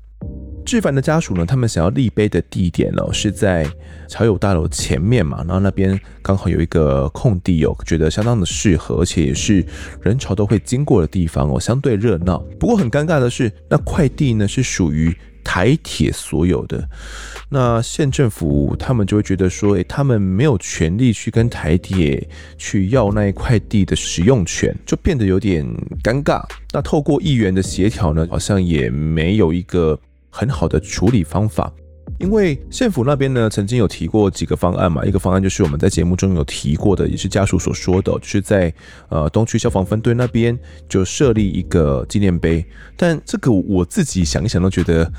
[0.70, 3.68] 志凡的家属呢，他们想要立碑的地点哦，是在
[4.08, 9.66] 乔友大楼前面嘛，然后那边刚好有一个空地哦，觉得相当的适合，而且也是
[10.04, 12.38] 人潮都会经过的地方哦，相对热闹。
[12.60, 15.12] 不过很尴尬的是，那块地呢是属于
[15.44, 16.88] 台铁所有的，
[17.50, 25.66] 那县政府他们就会觉得说，诶，他们没有权利去跟台铁去要那一块地的使用权，就变得有点
[26.04, 26.44] 尴尬。
[26.72, 30.00] 那透过议员的协调呢，好像也没有一个。
[30.30, 31.74] 很好的处理方法，
[32.20, 38.72] 因为县府那边呢曾经有提过几个方案嘛，一个方案就是我们在节目中有提过的，也是家属所说的，就是在
[39.08, 40.58] 呃东区消防分队那边
[40.88, 42.64] 就设立一个纪念碑，
[42.96, 45.12] 但这个我自己想一想都觉得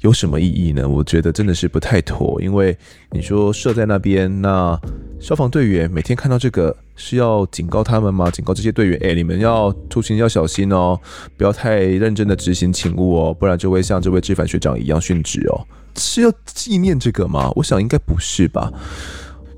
[0.00, 0.88] 有什么意义呢？
[0.88, 2.76] 我觉得真的是不太妥，因为
[3.10, 4.78] 你说设在那边，那
[5.18, 6.76] 消防队员每天看到这个。
[6.94, 8.30] 是要警告他们吗？
[8.30, 11.00] 警告这些队员，哎、你们要出勤要小心哦，
[11.38, 15.66] 不要太认真的执行勤务哦，不然就会像这位志凡学长一样殉职哦。
[15.96, 17.50] 是要纪念这个吗？
[17.56, 18.72] 我想应该不是吧。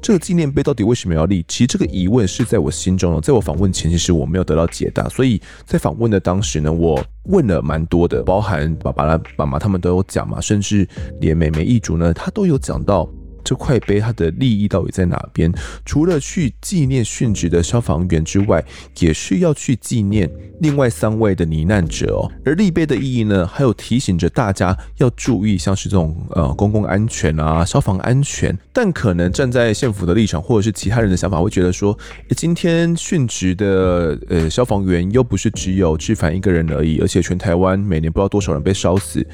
[0.02, 1.42] 这个纪念碑到底为什么要立？
[1.48, 10.86] 其实这个疑问是在我心中的，在我访问前，其实我没有得到解答，所以在访问的当时呢，我问了蛮多的，包含爸爸、妈妈他们都有讲嘛，甚至
[11.20, 13.08] 连美美一族呢，他都有讲到。
[13.44, 15.52] 这块碑它的利益到底在哪边？
[15.84, 18.64] 除了去纪念殉职的消防员之外，
[18.98, 20.28] 也是要去纪念
[20.60, 22.30] 另外三位的罹难者哦。
[22.44, 28.56] 而立碑的意义呢，还有提醒着大家要注意，像是这种呃公共安全啊、消防安全。
[28.72, 31.96] 但可能站在县府的立场，或者是其他人的想法，会觉得说，
[32.36, 39.24] 今天殉职的呃消防员又不是只有志凡一个人而已，而且全台湾每年不知道多少人被烧死，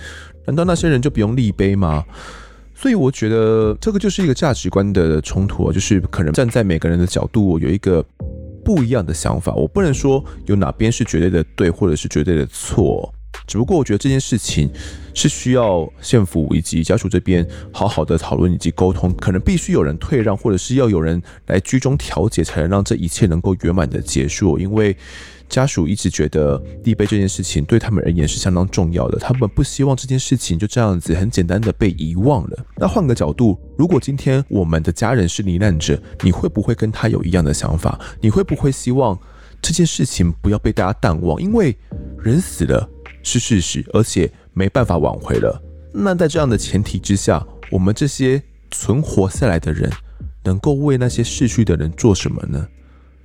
[0.46, 2.04] 难道那些人就不用立碑吗？
[2.80, 8.02] 所以我觉得这个就是一个价值观的冲突，就是可能站在每个人的角度有一个
[8.64, 9.52] 不一样的想法。
[9.52, 13.12] 我不能说有哪边是绝对的对，或者是绝对的错。
[13.46, 14.70] 只不过我觉得这件事情
[15.12, 24.58] 是需要县府以及家属这边好好的讨论以及沟通，可能必须有人退让，或者是要有人来居中调解，才能让这一切能够圆满的结束。
[24.58, 24.96] 因为
[25.50, 32.66] 家属一直觉得立碑这件事情对他们而言是相当重要的，他们不希望这件事情就这样子很简单的被遗忘了。
[32.76, 37.98] 那换个角度，如果今天我们的家人是罹难者，你会不会跟他有一样的想法？
[38.20, 39.18] 你会不会希望
[39.60, 41.42] 这件事情不要被大家淡忘？
[41.42, 41.76] 因为
[42.22, 42.88] 人死了
[43.24, 45.60] 是事实，而且没办法挽回了。
[45.92, 48.40] 那在这样的前提之下，我们这些
[48.70, 49.90] 存活下来的人，
[50.44, 52.64] 能够为那些逝去的人做什么呢？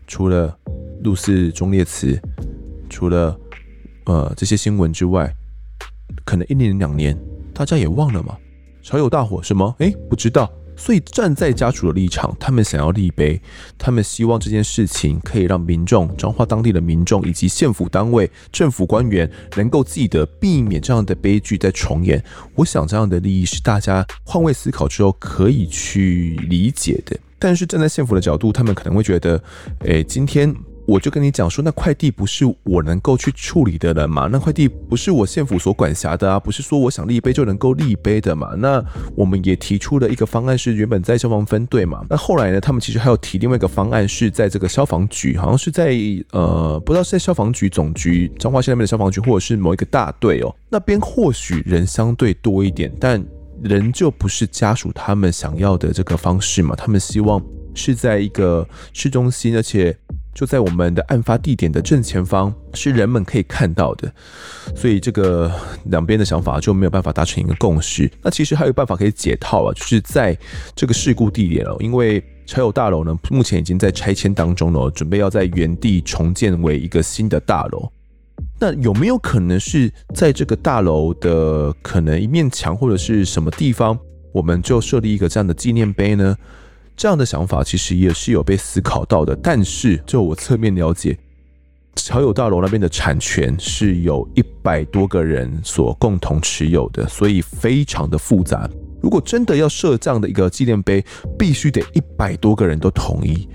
[0.08, 0.56] 除了
[1.06, 2.20] 六四忠烈祠，
[2.90, 3.40] 除了
[4.06, 5.32] 呃这些新闻之外，
[6.26, 7.16] 可能一年两年
[7.54, 8.36] 大家也忘了吗？
[8.82, 9.76] 乔友大火什么？
[9.78, 10.52] 哎，不知道。
[10.78, 13.40] 所以站在家属的立场，他们想要立碑，
[13.78, 22.22] 他们希望这件事情可以让民众、彰化当地的民众以及县府单位、政府官员能够记得，避免这样的悲剧再重演。
[22.56, 27.16] 我想这样的利益是大家换位思考之后可以去理解的。
[27.40, 29.42] 但是站在县府的角度，他们可能会觉得，
[29.82, 30.54] 诶，今天。
[30.88, 34.30] 我就跟你讲说，那快递不是我能够去处理的了嘛？
[34.32, 38.54] 那快递不是我县府所管辖的啊，不是说我想立碑就能够立碑的嘛？
[38.58, 38.84] 那
[39.16, 42.06] 我们也提出了一个方案，是原本在消防分队嘛。
[42.08, 45.98] 那后来呢，他们其实还有提另外一个方案，是在这个消防局，好像是在
[46.32, 50.56] 呃，不知道是在消防局总局彰化县那边的消防局，或者是某一个大队哦。
[50.70, 53.24] 那边或许人相对多一点，但
[53.64, 56.76] 仍旧不是家属他们想要的这个方式嘛。
[56.76, 57.42] 他们希望
[57.74, 59.98] 是在一个市中心，而且。
[60.36, 64.14] 就在我们的案发地点的正前方，是人们可以看到的，
[64.76, 65.50] 所以这个
[65.86, 68.12] 两边的想法就没有办法达成一个共识。
[68.22, 70.38] 那其实还有办法可以解套啊，就是在
[70.76, 77.90] 这个事故地点了，因为柴油大楼呢，目前已经在拆迁当中了，准备要在原地重建为一个新的大楼。
[78.60, 83.98] 那有没有可能是在这个大楼的可能一面墙或者是什么地方，
[84.34, 86.36] 我们就设立一个这样的纪念碑呢？
[86.98, 91.18] 这样的想法其实也是有被思考到的，但是就我侧面了解，
[91.96, 98.70] 桥友大楼那边的产权是有一百多个人所共同持有的，所以非常的复杂。
[99.02, 101.04] 如果真的要设这样的一个纪念碑，
[101.38, 103.48] 必须得一百多个人都同意。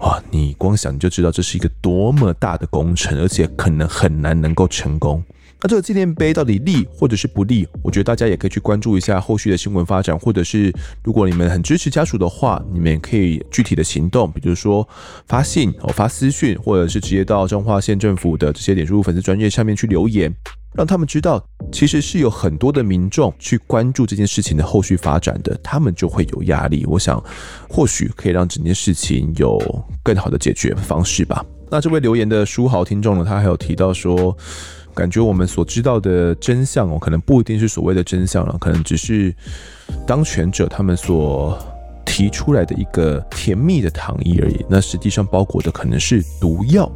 [0.00, 5.22] 哇，你光想你就知道这是一个多么大的工程，而且可能很难能够成功。
[5.64, 7.66] 那这个纪念碑到底立或者是不立？
[7.82, 10.70] 我觉得大家也可以去关注一下后续的新闻发展，或者是
[11.02, 14.86] 如果你们很支持家属的话，你们也可以具体的行动，比如说
[15.26, 20.30] 发信哦、发私讯，或者是直接到彰化县政府的这些脸书粉丝专页下面去留言，
[20.74, 21.42] 让他们知道
[21.72, 26.84] 其实是有很多的民众去关注这件事情的后续发展的，他们就会有压力。
[26.86, 27.18] 我想
[27.70, 29.58] 或许可以让整件事情有
[30.02, 31.42] 更好的解决方式吧。
[31.70, 34.36] 那这位留言的书豪听众呢，他还有提到说。
[34.94, 39.34] 感觉我们所知道的真相哦，可能不一定是所谓的真相了，可能只是
[40.06, 41.58] 当权者他们所
[42.06, 44.64] 提出来的一个甜蜜的糖衣而已。
[44.68, 46.90] 那实际上包裹的可能是毒药。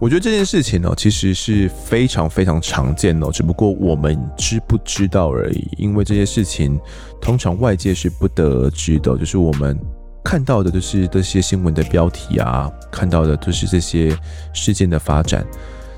[0.00, 5.68] 我觉得这件事情呢，其实是非常非常常见的，只不过我们知不知道而已。
[5.76, 6.80] 因为这些事情
[7.20, 9.78] 通常外界是不得而知的，就是我们
[10.24, 14.16] 看到的都是这些新闻的标题啊，看到的都是这些
[14.52, 15.46] 事件的发展。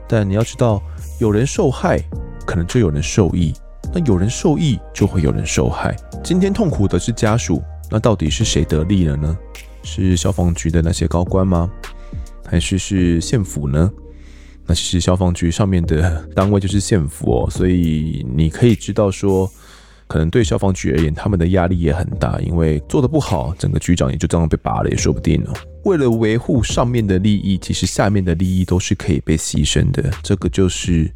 [0.08, 0.82] 但你要知道。
[1.18, 1.98] 有人受害，
[2.46, 3.50] 可能就有人受益；
[3.94, 5.96] 那有人受益，就会有人受害。
[6.22, 9.36] 今天痛苦的是家属，那到底是谁得利了呢？
[9.82, 11.70] 是消防局的那些高官吗？
[12.44, 13.90] 还是是县府呢？
[14.66, 19.50] 那其实消防局上面的单位就是县府哦，所以你可以知道说，
[20.06, 25.54] 可能对消防局而言，他们的压力也很大，因为做得不好，整个局长也就这样被拔了，也说不定哦。
[25.86, 31.08] 为了维护上面的利益，其实下面的利益都是可以被牺牲的，这个就是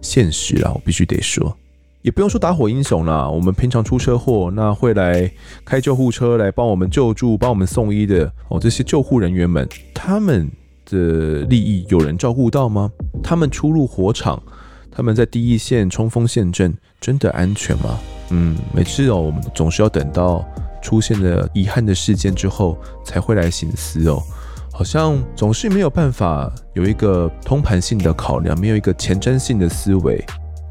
[0.00, 0.72] 现实啊！
[0.74, 1.56] 我必须得说，
[2.02, 5.30] 也不用说打火英雄啦，我们平常出车祸，那会来
[5.64, 10.50] 开救护车来帮我们救助、帮我们送医的哦，这些救护人员们，他们
[10.86, 12.90] 的利益有人照顾到吗？
[13.22, 14.42] 他们出入火场，
[14.90, 18.00] 他们在第一线冲锋陷阵，真的安全吗？
[18.30, 20.44] 嗯，每次哦，我们总是要等到。
[20.82, 24.22] 出现了遗憾的事件之后，才会来省思哦，
[24.72, 30.22] 好像总是没有办法有一个通盘性的考量，没有一个前瞻性的思维。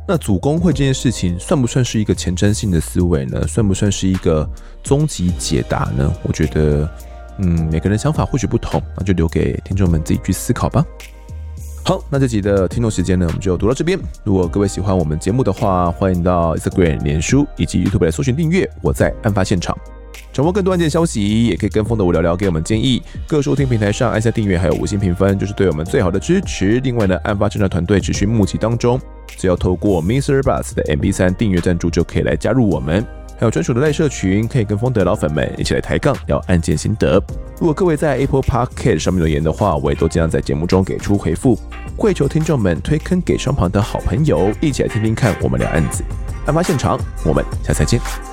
[0.07, 3.47] 那组工会这件事情算不算是一个前瞻性的思维呢？
[3.47, 4.47] 算不算是一个
[4.83, 6.11] 终极解答呢？
[6.23, 6.89] 我觉得，
[7.37, 10.83] 嗯，每个人想法或许不同，那就留给听众们自己去思考吧。
[11.85, 13.97] 好，那这集的听众时间呢，我们就读到这边。
[14.23, 18.69] 如果各位喜欢我们节目的话，欢迎到 Instagram、脸书以及 YouTube 来搜寻订阅。
[18.81, 19.77] 我在案发现场。
[20.33, 23.01] 掌握更多案件消息，也可以跟风的我聊聊，给我们建议。
[23.27, 26.79] 各收听平台上按下订阅，还有五星评分，就是对我们最好的支持。
[26.79, 30.41] 另外呢，案发侦查团队持续募集当中，只要透过 Mr.
[30.41, 33.05] Bus 的 MB3 订阅赞助，就可以来加入我们。
[33.37, 37.21] 还有专属的赖社群，可以跟风的老粉们一起来抬杠聊案件心得。
[37.59, 41.57] 如果各位在 Apple Podcast 上面留言的话，我也都尽量在节目中给出回复。
[41.97, 46.03] 跪求听众们推坑给身旁的好朋友，一起来听听看我们聊案子。
[46.45, 48.30] 案发现场，我们下次再见。